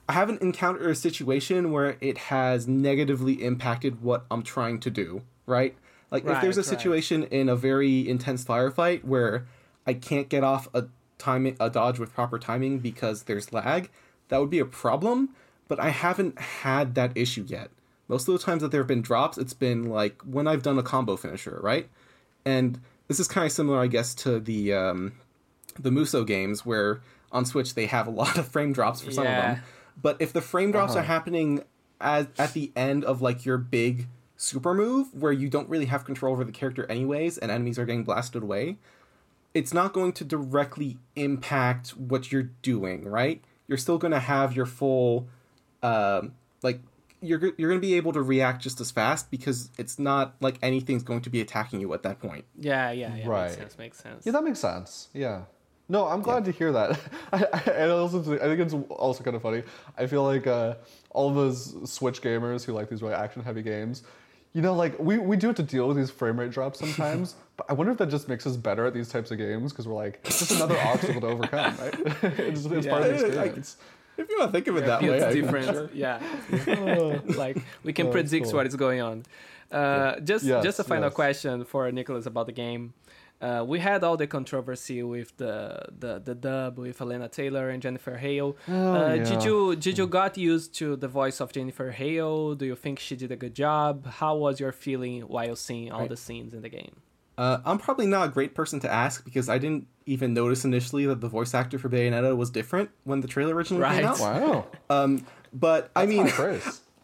[0.08, 5.22] I haven't encountered a situation where it has negatively impacted what I'm trying to do,
[5.46, 5.76] right?
[6.10, 6.78] Like, if there's a Right, right.
[6.80, 9.46] situation in a very intense firefight where
[9.86, 10.86] I can't get off a
[11.20, 13.92] timing a dodge with proper timing because there's lag,
[14.30, 15.30] that would be a problem.
[15.68, 17.70] But I haven't had that issue yet.
[18.08, 20.80] Most of the times that there have been drops, it's been like when I've done
[20.80, 21.88] a combo finisher, right?
[22.44, 25.12] And this is kind of similar, I guess, to the um,
[25.80, 27.02] the Musou games where
[27.32, 29.64] on Switch they have a lot of frame drops for some of them.
[30.02, 31.00] But if the frame drops Uh-huh.
[31.02, 31.64] are happening
[32.02, 34.08] at, at the end of like your big
[34.38, 37.86] super move where you don't really have control over the character anyways and enemies are
[37.86, 38.78] getting blasted away,
[39.54, 43.44] it's not going to directly impact what you're doing, right?
[43.68, 45.28] You're still going to have your full
[45.84, 46.80] um like
[47.22, 50.58] you're you're going to be able to react just as fast because it's not like
[50.62, 52.46] anything's going to be attacking you at that point.
[52.58, 53.28] Yeah, yeah, yeah.
[53.28, 53.48] Right.
[53.50, 53.78] Makes sense.
[53.78, 54.26] Makes sense.
[54.26, 55.10] yeah, that makes sense.
[55.14, 55.42] Yeah.
[55.92, 57.00] No, I'm glad to hear that.
[57.34, 59.64] I, I, and also, I think it's also kind of funny.
[59.98, 60.76] I feel like uh,
[61.10, 64.04] all of those Switch gamers who like these really action-heavy games,
[64.54, 67.36] you know, like we, we do have to deal with these frame rate drops sometimes.
[67.58, 69.88] but I wonder if that just makes us better at these types of games because
[69.88, 71.96] we're like, it's just another obstacle to overcome, right?
[72.40, 73.26] it's, it's part of the Yeah.
[73.28, 73.78] experience.
[74.18, 75.96] If you want to think of it that Feels way, I- different.
[75.96, 76.20] Yeah.
[77.38, 78.56] like we can Oh, predict cool.
[78.56, 79.24] what is going on.
[79.72, 81.14] Uh, just Yes, just a final yes.
[81.14, 82.94] question for Nicolas about the game.
[83.42, 87.82] Uh, we had all the controversy with the, the, the dub with Elena Taylor and
[87.82, 88.58] Jennifer Hale.
[88.68, 89.24] Oh, uh, yeah.
[89.24, 92.56] Did you did you got used to the voice of Jennifer Hale?
[92.56, 94.06] Do you think she did a good job?
[94.06, 96.10] How was your feeling while seeing all Right.
[96.10, 96.98] the scenes in the game?
[97.38, 101.06] Uh, I'm probably not a great person to ask because I didn't even notice initially
[101.06, 103.96] that the voice actor for Bayonetta was different when the trailer originally Right.
[104.02, 104.20] came out.
[104.20, 104.66] Wow.
[104.90, 106.30] Um, but I mean.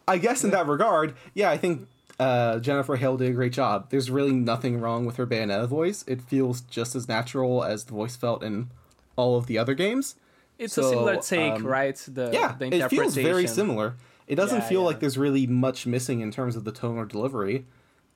[0.08, 1.88] I guess in that regard, yeah, I think
[2.18, 3.90] uh, Jennifer Hale did a great job.
[3.90, 6.04] There's really nothing wrong with her Bayonetta voice.
[6.06, 8.70] It feels just as natural as the voice felt in
[9.16, 10.16] all of the other games.
[10.58, 11.96] It's a similar take, um, right?
[12.08, 13.96] The yeah, the it feels very similar.
[14.26, 14.86] It doesn't Yeah, feel yeah.
[14.86, 17.66] like there's really much missing in terms of the tone or delivery.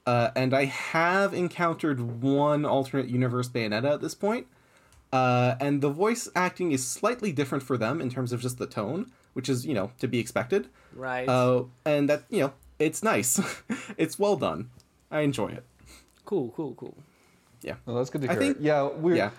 [0.07, 4.47] Uh, and I have encountered one alternate universe Bayonetta at this point.
[5.13, 8.67] Uh, and the voice acting is slightly different for them in terms of just the
[8.67, 10.69] tone, which is, you know, to be expected.
[10.95, 11.29] Right.
[11.29, 13.41] Uh, and that, you know, it's nice.
[13.97, 14.71] it's well done.
[15.11, 15.65] I enjoy it.
[16.25, 16.97] cool, cool, cool.
[17.63, 17.75] Yeah.
[17.85, 18.37] Well, that's good to hear.
[18.37, 19.17] I think- yeah, we.
[19.17, 19.31] yeah.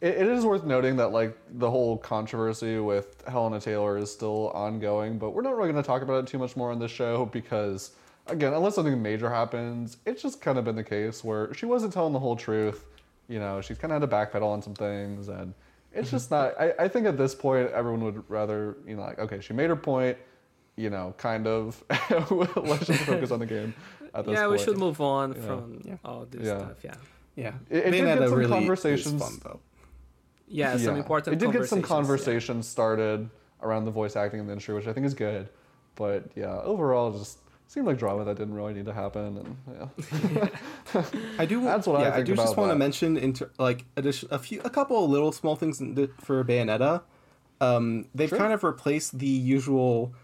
[0.00, 4.50] It, it is worth noting that like the whole controversy with Hellena Taylor is still
[4.50, 6.92] ongoing, but we're not really going to talk about it too much more on this
[6.92, 7.90] show because,
[8.28, 11.92] again, unless something major happens, it's just kind of been the case where she wasn't
[11.92, 12.84] telling the whole truth.
[13.26, 15.52] You know, she's kind of had to backpedal on some things, and
[15.92, 16.16] it's mm-hmm.
[16.16, 16.54] just not.
[16.60, 19.68] I, I think at this point, everyone would rather, you know, like okay, she made
[19.68, 20.16] her point.
[20.78, 21.82] You know, kind of.
[22.56, 23.74] Let's just focus on the game.
[24.14, 24.60] At this yeah, we point.
[24.68, 25.40] should move on Yeah.
[25.46, 25.96] from Yeah.
[26.04, 26.58] all this Yeah.
[26.58, 26.84] stuff.
[26.84, 26.94] Yeah.
[27.34, 27.52] Yeah.
[27.68, 29.60] It- it did Bayonetta get some really conversations- fun, though.
[30.46, 32.70] Yeah, some important It did get some conversations, yeah.
[32.70, 33.28] started
[33.62, 35.48] around the voice acting in the industry, which I think is good.
[35.96, 39.36] But yeah, overall, it just seemed like drama that didn't really need to happen.
[39.36, 39.56] And
[40.32, 40.48] yeah,
[41.38, 41.60] I do.
[41.62, 44.28] That's what I yeah, I, think do just about want to mention inter- like addition,
[44.30, 47.02] a few, a couple of little small things in the, for Bayonetta.
[47.60, 48.38] Um, they've Sure.
[48.38, 50.14] kind of replaced the usual.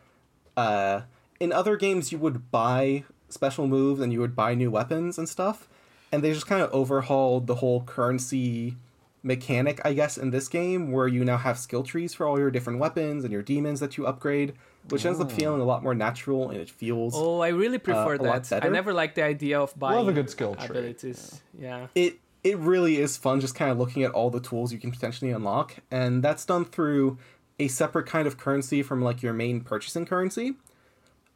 [0.57, 1.02] Uh,
[1.40, 5.28] in other games, you would buy special moves and you would buy new weapons and
[5.28, 5.68] stuff,
[6.12, 8.76] and they just kind of overhauled the whole currency
[9.22, 12.50] mechanic, I guess, in this game, where you now have skill trees for all your
[12.50, 14.52] different weapons and your demons that you upgrade,
[14.90, 17.14] which ends up feeling a lot more natural and it feels.
[17.16, 18.64] Oh, I really prefer a lot that.
[18.64, 20.66] I never liked the idea of buying Love a good skill tree.
[20.66, 21.40] abilities.
[21.59, 21.86] Yeah.
[21.94, 24.90] it it really is fun just kind of looking at all the tools you can
[24.90, 27.16] potentially unlock and that's done through
[27.59, 30.55] a separate kind of currency from like your main purchasing currency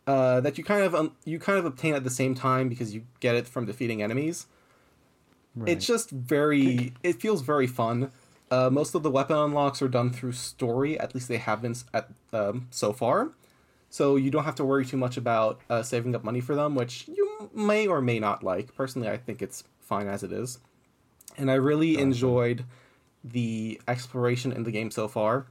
[0.08, 2.94] uh, that you kind of um, you kind of obtain at the same time because
[2.94, 4.46] you get it from defeating enemies.
[5.66, 8.10] It's just very it feels very fun.
[8.50, 11.74] Uh, most of the weapon unlocks are done through story at least they have been
[11.92, 13.32] at um, so far.
[13.90, 16.74] So you don't have to worry too much about uh, saving up money for them
[16.74, 18.74] which you may or may not like.
[18.74, 20.58] Personally i think it's fine as it is.
[21.36, 22.64] And i really enjoyed
[23.22, 25.46] the exploration in the game so far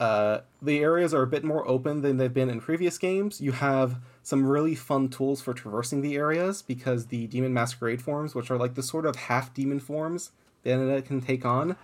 [0.00, 3.40] uh, the areas are a bit more open than they've been in previous games.
[3.40, 8.34] You have some really fun tools for traversing the areas because the demon masquerade forms,
[8.34, 10.32] which are like the sort of half demon forms
[10.64, 11.76] Bayonetta can take on,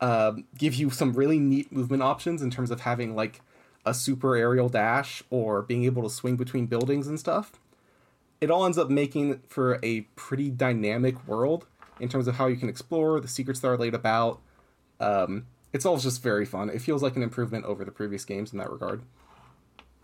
[0.00, 3.40] uh, give you some really neat movement options in terms of having like
[3.84, 7.52] a super aerial dash or being able to swing between buildings and stuff.
[8.40, 11.66] It all ends up making for a pretty dynamic world
[12.00, 14.40] in terms of how you can explore, the secrets that are laid about.
[14.98, 16.68] Um, it's all just very fun.
[16.70, 19.02] It feels like an improvement over the previous games in that regard.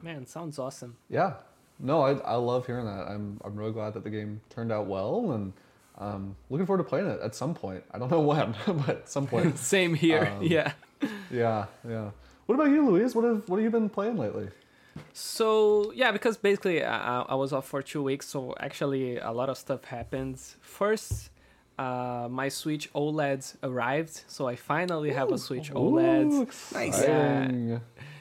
[0.02, 0.96] Man, sounds awesome.
[1.10, 1.34] Yeah,
[1.78, 3.08] no, I, I love hearing that.
[3.08, 5.52] I'm I'm really glad that the game turned out well, and
[5.98, 7.82] um, looking forward to playing it at some point.
[7.92, 9.58] I don't know when, but at some point.
[9.76, 10.32] Same here.
[10.36, 10.72] Um, yeah.
[11.30, 12.10] yeah, yeah.
[12.46, 13.14] What about you, Luiz?
[13.14, 14.48] What have what have you been playing lately?
[15.12, 19.32] So yeah, because basically I, I- I was off for two weeks, so actually a
[19.32, 20.38] lot of stuff happened.
[20.60, 21.30] First,
[21.78, 26.30] uh, my Switch OLED arrived, so I finally have a Switch Ooh, OLED.
[26.72, 26.98] Nice.
[26.98, 27.80] exciting.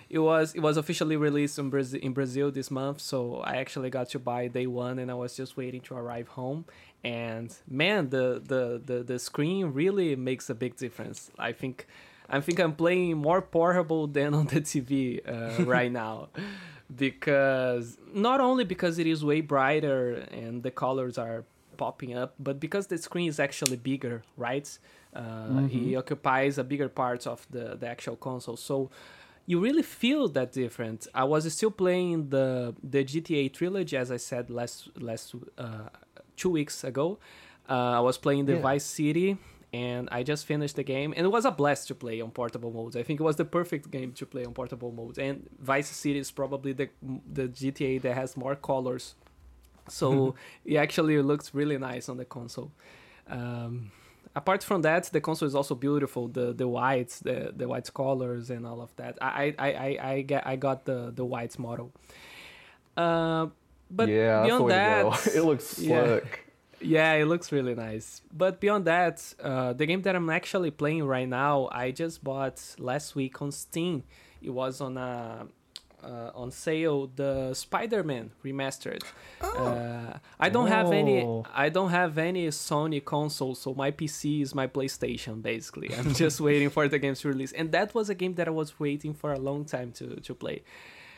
[0.10, 3.90] It was it was officially released in Brazil in Brazil this month, so I actually
[3.90, 6.66] got to buy day one, and I was just waiting to arrive home.
[7.04, 11.30] And man, the the the, the screen really makes a big difference.
[11.38, 11.88] I think
[12.30, 16.30] I think I'm playing more portable than on the TV uh, right now,
[16.96, 21.44] because not only because it is way brighter and the colors are
[21.78, 24.18] popping up, but because the screen is actually bigger,
[24.48, 24.68] right?
[25.16, 28.90] Uh, It occupies a bigger part of the the actual console, so
[29.52, 31.02] you really feel that difference.
[31.14, 32.48] I was still playing the
[32.94, 34.78] the GTA trilogy, as I said last
[35.10, 35.26] last
[35.58, 35.90] uh,
[36.42, 37.08] two weeks ago.
[37.70, 38.70] Uh, I was playing the Yeah.
[38.72, 39.30] Vice City,
[39.74, 42.72] and I just finished the game, and it was a blast to play on portable
[42.72, 42.96] modes.
[42.96, 45.36] I think it was the perfect game to play on portable modes, and
[45.74, 46.88] Vice City is probably the
[47.40, 49.16] the GTA that has more colors,
[49.88, 50.36] so
[50.66, 52.72] it actually looks really nice on the console.
[53.30, 53.92] Um,
[54.36, 56.28] apart from that, the console is also beautiful.
[56.28, 59.18] The the whites, the the white colors, and all of that.
[59.22, 61.92] I I I, I get I got the the whites model.
[62.96, 63.48] Uh,
[63.90, 65.32] but yeah, beyond that, the way to go.
[65.40, 66.44] it looks slick.
[66.80, 68.22] Yeah, it looks really nice.
[68.32, 72.62] But beyond that, uh, the game that I'm actually playing right now, I just bought
[72.78, 74.04] last week on Steam.
[74.44, 75.48] It was on a
[76.04, 79.04] uh, on sale the Spider-Man remastered.
[79.42, 81.24] Uh, I don't have any.
[81.24, 81.46] Oh.
[81.54, 85.42] I don't have any Sony console, so my PC is my PlayStation.
[85.42, 88.48] Basically, I'm just waiting for the games to release, and that was a game that
[88.48, 90.64] I was waiting for a long time to to play.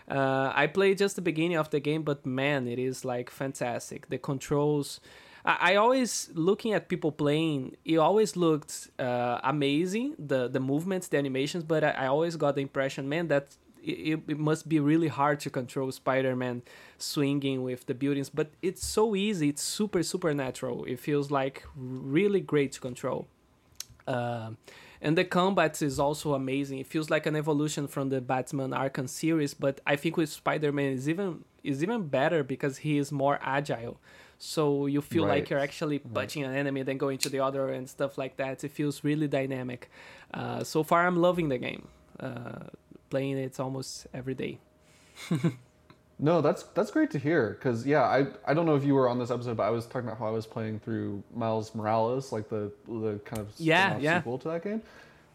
[0.09, 4.09] Uh, I played just the beginning of the game, but man, it is like fantastic.
[4.09, 4.99] The controls.
[5.45, 7.75] I, I always looking at people playing.
[7.85, 10.15] It always looked uh, amazing.
[10.17, 14.21] The the movements, the animations, but I, I always got the impression, man, that it,
[14.27, 16.61] it must be really hard to control Spider-Man
[16.97, 18.29] swinging with the buildings.
[18.29, 19.49] But it's so easy.
[19.49, 20.85] It's super super natural.
[20.85, 23.27] It feels like really great to control.
[24.07, 24.51] Uh,
[25.01, 26.79] and the combat is also amazing.
[26.79, 30.91] It feels like an evolution from the Batman Arkham series, but I think with Spider-Man
[30.93, 33.99] is even is even better because he is more agile.
[34.37, 35.39] So you feel Right.
[35.41, 38.63] like you're actually punching an enemy, then going to the other and stuff like that.
[38.63, 39.89] It feels really dynamic.
[40.33, 41.89] Uh, so far, I'm loving the game.
[42.19, 42.67] Uh,
[43.09, 44.59] playing it almost every day.
[46.21, 47.53] No, that's that's great to hear.
[47.61, 49.85] Cause yeah, I I don't know if you were on this episode, but I was
[49.85, 53.97] talking about how I was playing through Miles Morales, like the the kind of Yeah,
[53.99, 54.17] yeah.
[54.19, 54.81] sequel to that game,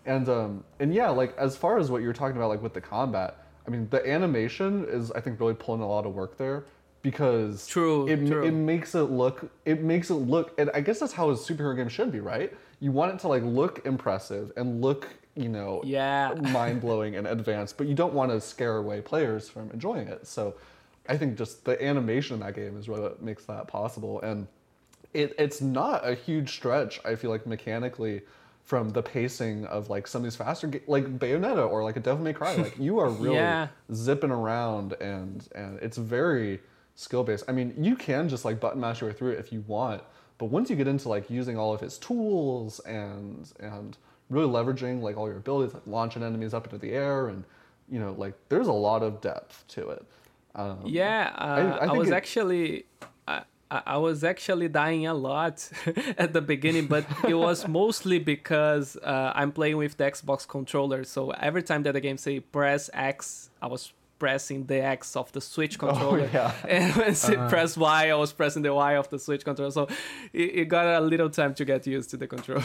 [0.04, 2.74] and um and yeah, like as far as what you were talking about, like with
[2.74, 6.36] the combat, I mean the animation is I think really pulling a lot of work
[6.36, 6.66] there
[7.00, 8.44] because True, it true.
[8.44, 11.74] it makes it look it makes it look and I guess that's how a superhero
[11.76, 12.52] game should be, right?
[12.80, 16.34] You want it to like look impressive and look you know Yeah.
[16.52, 20.26] mind blowing and advanced, but you don't want to scare away players from enjoying it.
[20.26, 20.54] So
[21.08, 24.20] I think just the animation in that game is really what makes that possible.
[24.22, 24.46] And
[25.12, 28.22] it, it's not a huge stretch, I feel like, mechanically
[28.62, 32.00] from the pacing of like some of these faster ga- like Bayonetta or like a
[32.00, 32.54] Devil May Cry.
[32.56, 33.68] Like you are really Yeah.
[33.92, 36.60] zipping around and and it's very
[36.94, 37.44] skill based.
[37.48, 40.02] I mean, you can just like button mash your way through it if you want,
[40.38, 43.98] but once you get into like using all of his tools and and
[44.34, 47.44] really leveraging like all your abilities, like launching enemies up into the air and
[47.88, 50.04] you know like there's a lot of depth to it.
[50.54, 52.86] Um, Yeah, uh, I I, think was it- actually,
[53.26, 55.56] I, I I was actually dying a lot
[56.24, 61.02] at the beginning, but it was mostly because uh, I'm playing with the Xbox controller.
[61.04, 65.32] So every time that the game say press X, I was pressing the X of
[65.32, 66.52] the Switch controller, yeah.
[66.68, 69.72] and when it press Y, I was pressing the Y of the Switch controller.
[69.72, 69.88] So
[70.32, 72.62] it, it got a little time to get used to the control.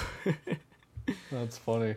[1.32, 1.96] That's funny.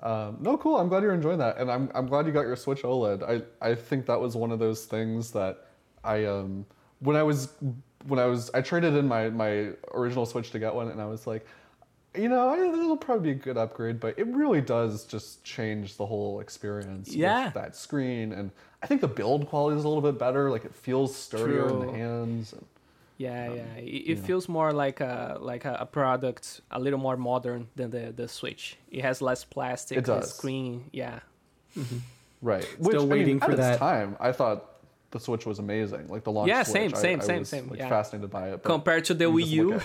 [0.00, 0.76] Um, no, cool.
[0.78, 3.22] I'm glad you're enjoying that, and I'm I'm glad you got your Switch OLED.
[3.22, 5.66] I I think that was one of those things that
[6.02, 6.64] I um
[7.00, 7.52] when I was
[8.06, 11.06] when I was I traded in my my original Switch to get one, and I
[11.06, 11.46] was like,
[12.14, 15.96] you know, I, it'll probably be a good upgrade, but it really does just change
[15.96, 17.14] the whole experience.
[17.14, 17.46] Yeah.
[17.46, 18.50] With that screen, and
[18.82, 20.50] I think the build quality is a little bit better.
[20.50, 22.54] Like it feels sturdier in the hands.
[22.54, 22.64] And,
[23.20, 23.74] Yeah, yeah.
[23.76, 24.24] It, it yeah.
[24.24, 28.28] feels more like a like a, a product a little more modern than the the
[28.28, 28.78] Switch.
[28.90, 29.98] It has less plastic.
[29.98, 30.34] It the does.
[30.34, 31.20] screen, yeah.
[32.40, 32.66] right.
[32.82, 33.78] Still waiting at for its that.
[33.78, 34.64] time, I thought
[35.10, 36.08] the Switch was amazing.
[36.08, 36.48] Like the launch.
[36.48, 37.88] Yeah, Switch, same, I- same, I same, was, same, Like, yeah.
[37.90, 38.62] fascinated by it.
[38.62, 39.80] Compared to the you Wii U,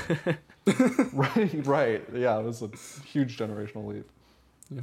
[1.14, 2.04] right, right.
[2.14, 2.70] Yeah, it was a
[3.06, 4.10] huge generational leap.
[4.72, 4.82] Yeah.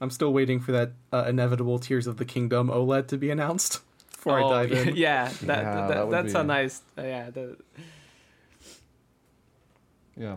[0.00, 3.80] I'm still waiting for that uh, inevitable Tears of the Kingdom OLED to be announced
[4.12, 4.96] before Oh, I dive in.
[4.96, 6.82] yeah, that, Yeah, that, that would that's a nice.
[6.98, 7.56] Uh, yeah, the,
[10.16, 10.36] Yeah.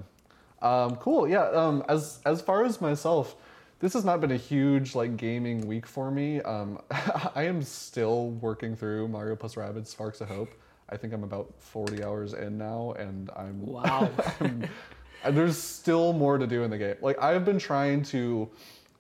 [0.62, 1.28] Um, cool.
[1.28, 1.44] Yeah.
[1.50, 3.36] Um, as as far as myself,
[3.80, 6.42] this has not been a huge like gaming week for me.
[6.42, 6.82] Um,
[7.36, 10.50] I am still working through Mario plus Rabbids Sparks of Hope.
[10.90, 14.10] I think I'm about 40 hours in now, and I'm wow.
[14.40, 16.96] and there's still more to do in the game.
[17.02, 18.50] Like I've been trying to,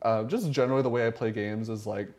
[0.01, 2.09] uh, just generally the way I play games is like,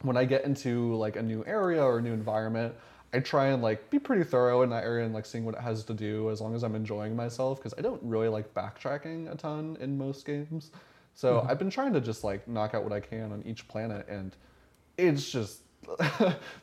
[0.00, 2.74] when I get into like a new area or a new environment,
[3.14, 5.60] I try and like be pretty thorough in that area and like seeing what it
[5.60, 9.30] has to do as long as I'm enjoying myself because I don't really like backtracking
[9.30, 10.70] a ton in most games.
[11.14, 11.50] So mm-hmm.
[11.50, 14.34] I've been trying to just like knock out what I can on each planet and
[14.96, 15.60] it's just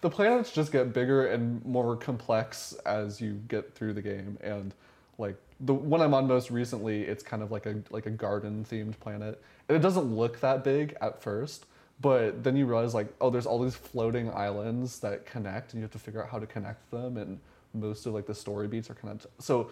[0.01, 4.73] the planets just get bigger and more complex as you get through the game and
[5.17, 8.65] like the one I'm on most recently it's kind of like a like a garden
[8.69, 11.65] themed planet and it doesn't look that big at first
[12.01, 15.83] but then you realize like oh there's all these floating islands that connect and you
[15.83, 17.39] have to figure out how to connect them and
[17.73, 19.69] most of like the story beats are connected so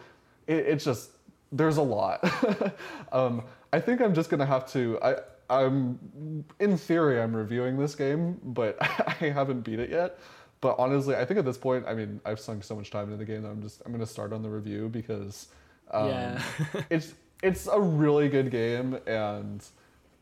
[0.48, 1.12] it, it's just
[1.52, 2.24] there's a lot.
[3.12, 5.00] um, I think I'm just gonna have to.
[5.02, 5.16] I
[5.50, 10.20] I'm in theory I'm reviewing this game, but I haven't beat it yet.
[10.60, 13.18] But honestly, I think at this point, I mean, I've sunk so much time into
[13.18, 15.48] the game that I'm just I'm gonna start on the review because
[15.92, 16.42] um, Yeah.
[16.90, 17.14] it's
[17.44, 19.64] it's a really good game, and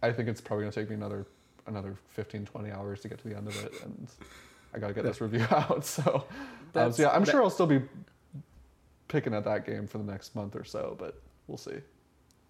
[0.03, 1.25] I think it's probably gonna take me another
[1.67, 4.07] another 15 20 hours to get to the end of it, and
[4.73, 5.85] I gotta get this review out.
[5.85, 6.25] So,
[6.75, 7.81] um, so yeah, I'm that- sure I'll still be
[9.07, 11.77] picking at that game for the next month or so, but we'll see.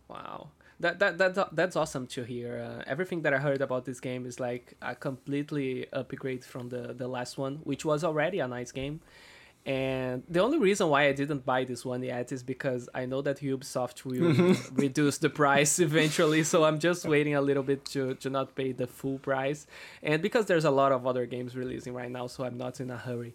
[0.08, 0.50] Wow.
[0.80, 2.60] That, that, that, that's awesome to hear.
[2.60, 6.94] Uh, everything that I heard about this game is like a completely upgrade from the,
[6.94, 9.00] the last one, which was already a nice game.
[9.66, 13.22] And the only reason why I didn't buy this one yet is because I know
[13.24, 16.44] that Ubisoft will reduce the price eventually.
[16.44, 19.66] So I'm just waiting a little bit to, to not pay the full price.
[20.04, 22.92] And because there's a lot of other games releasing right now, so I'm not in
[22.92, 23.34] a hurry.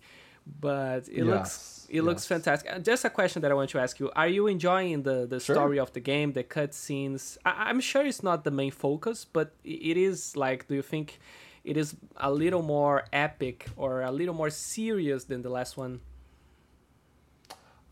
[0.61, 2.73] But it looks Yes, it looks fantastic.
[2.73, 5.39] Uh, Just a question that I want to ask you: Are you enjoying the the
[5.39, 5.55] Sure.
[5.55, 7.37] story of the game, the cutscenes?
[7.45, 10.37] I- I'm sure it's not the main focus, but it is.
[10.37, 11.19] Like, do you think
[11.63, 16.01] it is a little more epic or a little more serious than the last one?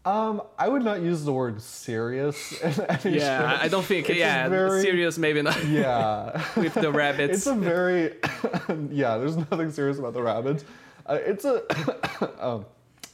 [0.08, 2.52] Um, I would not use the word serious.
[2.62, 4.08] In any Yeah, I- I don't think.
[4.08, 6.42] It's yeah, very- serious maybe not Yeah.
[6.56, 7.38] with the rabbits.
[7.38, 8.14] it's a very
[8.90, 10.64] yeah there's nothing serious about the rabbits
[11.06, 11.56] uh, it's a
[12.46, 12.64] um,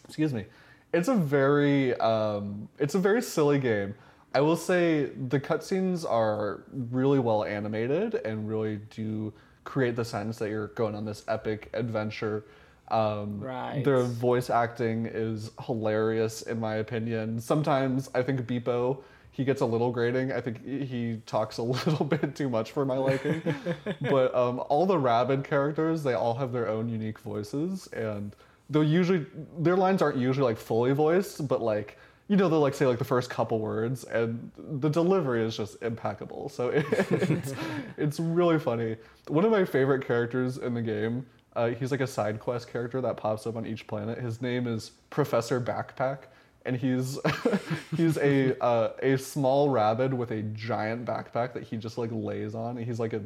[0.06, 0.44] excuse me
[0.92, 3.94] it's a very um, it's a very silly game
[4.34, 9.32] i will say the cutscenes are really well animated and really do
[9.64, 12.44] create the sense that you're going on this epic adventure
[12.88, 13.82] um, Right.
[13.84, 19.02] the voice acting is hilarious in my opinion sometimes i think Beep-O
[19.36, 20.30] he gets a little grating.
[20.30, 23.42] I think he- talks a little bit too much for my liking.
[24.02, 28.36] but um, all the Rabbid characters, they all have their own unique voices, and
[28.70, 29.26] they'll usually
[29.58, 31.98] their lines aren't usually like fully voiced, but like
[32.28, 35.82] you know they'll like say like the first couple words, and the delivery is just
[35.82, 36.48] impeccable.
[36.48, 37.54] So it's
[37.98, 38.96] it's really funny.
[39.26, 41.26] One of my favorite characters in the game.
[41.56, 44.18] Uh, he's like a side quest character that pops up on each planet.
[44.18, 46.24] His name is Professor Backpack
[46.64, 47.18] and he's
[47.96, 52.54] he's a uh, a small rabbit with a giant backpack that he just like lays
[52.54, 52.78] on.
[52.78, 53.22] And he's like a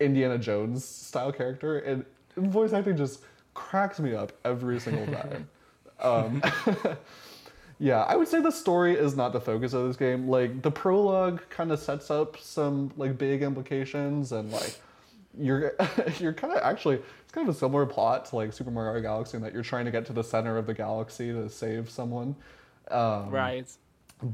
[0.00, 2.04] Indiana Jones style character, and
[2.36, 3.20] voice acting just
[3.54, 5.48] cracks me up every single time.
[6.00, 6.42] um,
[7.78, 10.28] yeah, I would say the story is not the focus of this game.
[10.28, 14.78] Like the prologue kind of sets up some like big implications, and like
[15.38, 15.74] you're
[16.18, 19.36] you're kind of actually it's kind of a similar plot to like Super Mario Galaxy
[19.36, 22.36] in that you're trying to get to the center of the galaxy to save someone.
[22.90, 23.68] Um, right.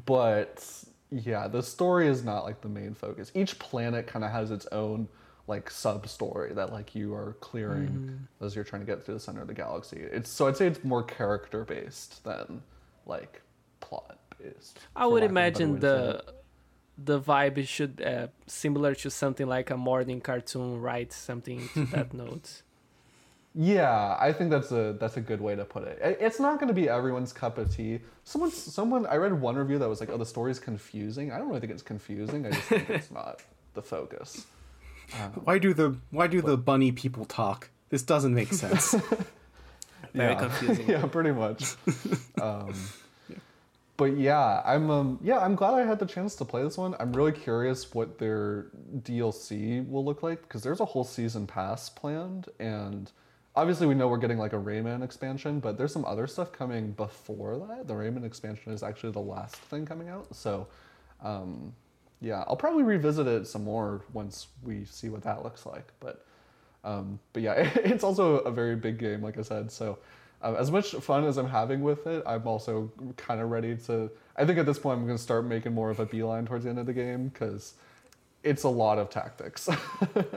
[0.06, 0.66] But
[1.10, 3.32] yeah, the story is not like the main focus.
[3.34, 5.08] Each planet kind of has its own
[5.46, 9.20] like sub story that like you are clearing as you're trying to get to the
[9.20, 9.96] center of the galaxy.
[9.98, 12.62] It's so I'd say it's more character based than
[13.06, 13.42] like
[13.80, 14.78] plot based.
[14.94, 16.22] I would imagine the
[17.02, 21.12] the vibe should uh, similar to something like a morning cartoon, right?
[21.12, 22.62] Something to that note.
[23.54, 25.98] Yeah, I think that's a that's a good way to put it.
[26.20, 28.00] It's not going to be everyone's cup of tea.
[28.22, 31.48] Someone someone I read one review that was like, "Oh, the story's confusing." I don't
[31.48, 32.46] really think it's confusing.
[32.46, 33.42] I just think it's not
[33.74, 34.46] the focus.
[35.42, 37.70] Why do the why do the bunny people talk?
[37.88, 38.94] This doesn't make sense.
[40.14, 40.38] Very yeah.
[40.38, 40.88] confusing.
[40.88, 41.74] yeah, pretty much.
[42.40, 42.72] um,
[44.00, 46.96] but yeah, I'm um, yeah, I'm glad I had the chance to play this one.
[46.98, 48.68] I'm really curious what their
[49.02, 53.12] DLC will look like because there's a whole season pass planned, and
[53.54, 56.92] obviously we know we're getting like a Rayman expansion, but there's some other stuff coming
[56.92, 57.88] before that.
[57.88, 60.66] The Rayman expansion is actually the last thing coming out, so
[61.22, 61.74] um,
[62.22, 65.92] yeah, I'll probably revisit it some more once we see what that looks like.
[66.00, 66.24] But
[66.84, 67.52] um, but yeah,
[67.84, 69.70] it's also a very big game, like I said.
[69.70, 69.98] So
[70.42, 74.10] uh, as much fun as I'm having with it, I'm also kind of ready to.
[74.36, 76.64] I think at this point I'm going to start making more of a beeline towards
[76.64, 77.74] the end of the game because
[78.42, 79.68] it's a lot of tactics.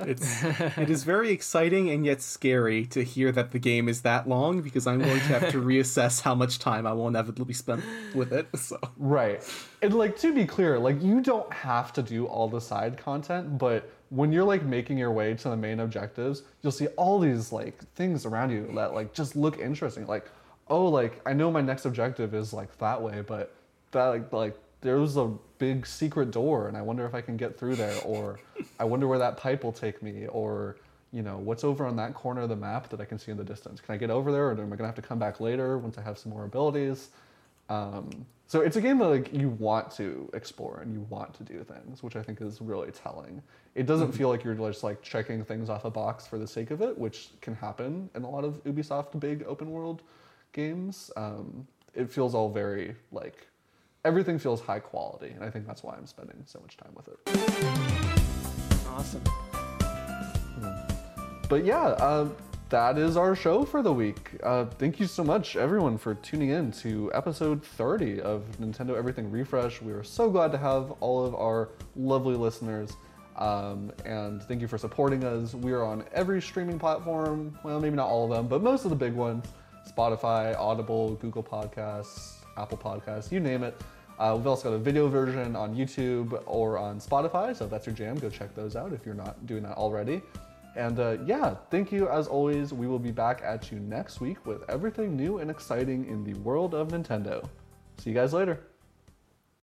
[0.05, 0.43] It's
[0.77, 4.61] it is very exciting and yet scary to hear that the game is that long
[4.61, 8.33] because I'm going to have to reassess how much time I will inevitably spend with
[8.33, 8.47] it.
[8.57, 9.41] So Right.
[9.81, 13.57] And like to be clear, like you don't have to do all the side content,
[13.57, 17.51] but when you're like making your way to the main objectives, you'll see all these
[17.51, 20.05] like things around you that like just look interesting.
[20.05, 20.29] Like,
[20.67, 23.55] oh, like I know my next objective is like that way, but
[23.91, 27.57] that like like there's a big secret door and I wonder if I can get
[27.57, 28.39] through there or
[28.79, 30.77] I wonder where that pipe will take me or
[31.11, 33.37] you know, what's over on that corner of the map that I can see in
[33.37, 33.79] the distance?
[33.79, 35.97] Can I get over there or am I gonna have to come back later once
[35.97, 37.09] I have some more abilities?
[37.69, 41.43] Um, so it's a game that like you want to explore and you want to
[41.43, 43.41] do things, which I think is really telling.
[43.75, 46.69] It doesn't feel like you're just like checking things off a box for the sake
[46.69, 50.03] of it, which can happen in a lot of Ubisoft big open world
[50.51, 51.09] games.
[51.17, 53.47] Um, it feels all very like
[54.05, 57.07] everything feels high quality, and I think that's why I'm spending so much time with
[57.07, 57.17] it.
[58.89, 59.23] Awesome.
[61.49, 62.29] But yeah, uh,
[62.69, 64.31] that is our show for the week.
[64.43, 69.31] Uh, thank you so much, everyone, for tuning in to episode 30 of Nintendo Everything
[69.31, 69.81] Refresh.
[69.81, 72.93] We are so glad to have all of our lovely listeners.
[73.37, 75.53] Um, and thank you for supporting us.
[75.53, 77.57] We are on every streaming platform.
[77.63, 79.45] Well, maybe not all of them, but most of the big ones
[79.89, 83.75] Spotify, Audible, Google Podcasts, Apple Podcasts, you name it.
[84.19, 87.85] Uh, we've also got a video version on YouTube or on Spotify, so if that's
[87.85, 90.21] your jam, go check those out if you're not doing that already.
[90.75, 92.73] And uh, yeah, thank you as always.
[92.73, 96.33] We will be back at you next week with everything new and exciting in the
[96.39, 97.47] world of Nintendo.
[97.97, 98.72] See you guys later.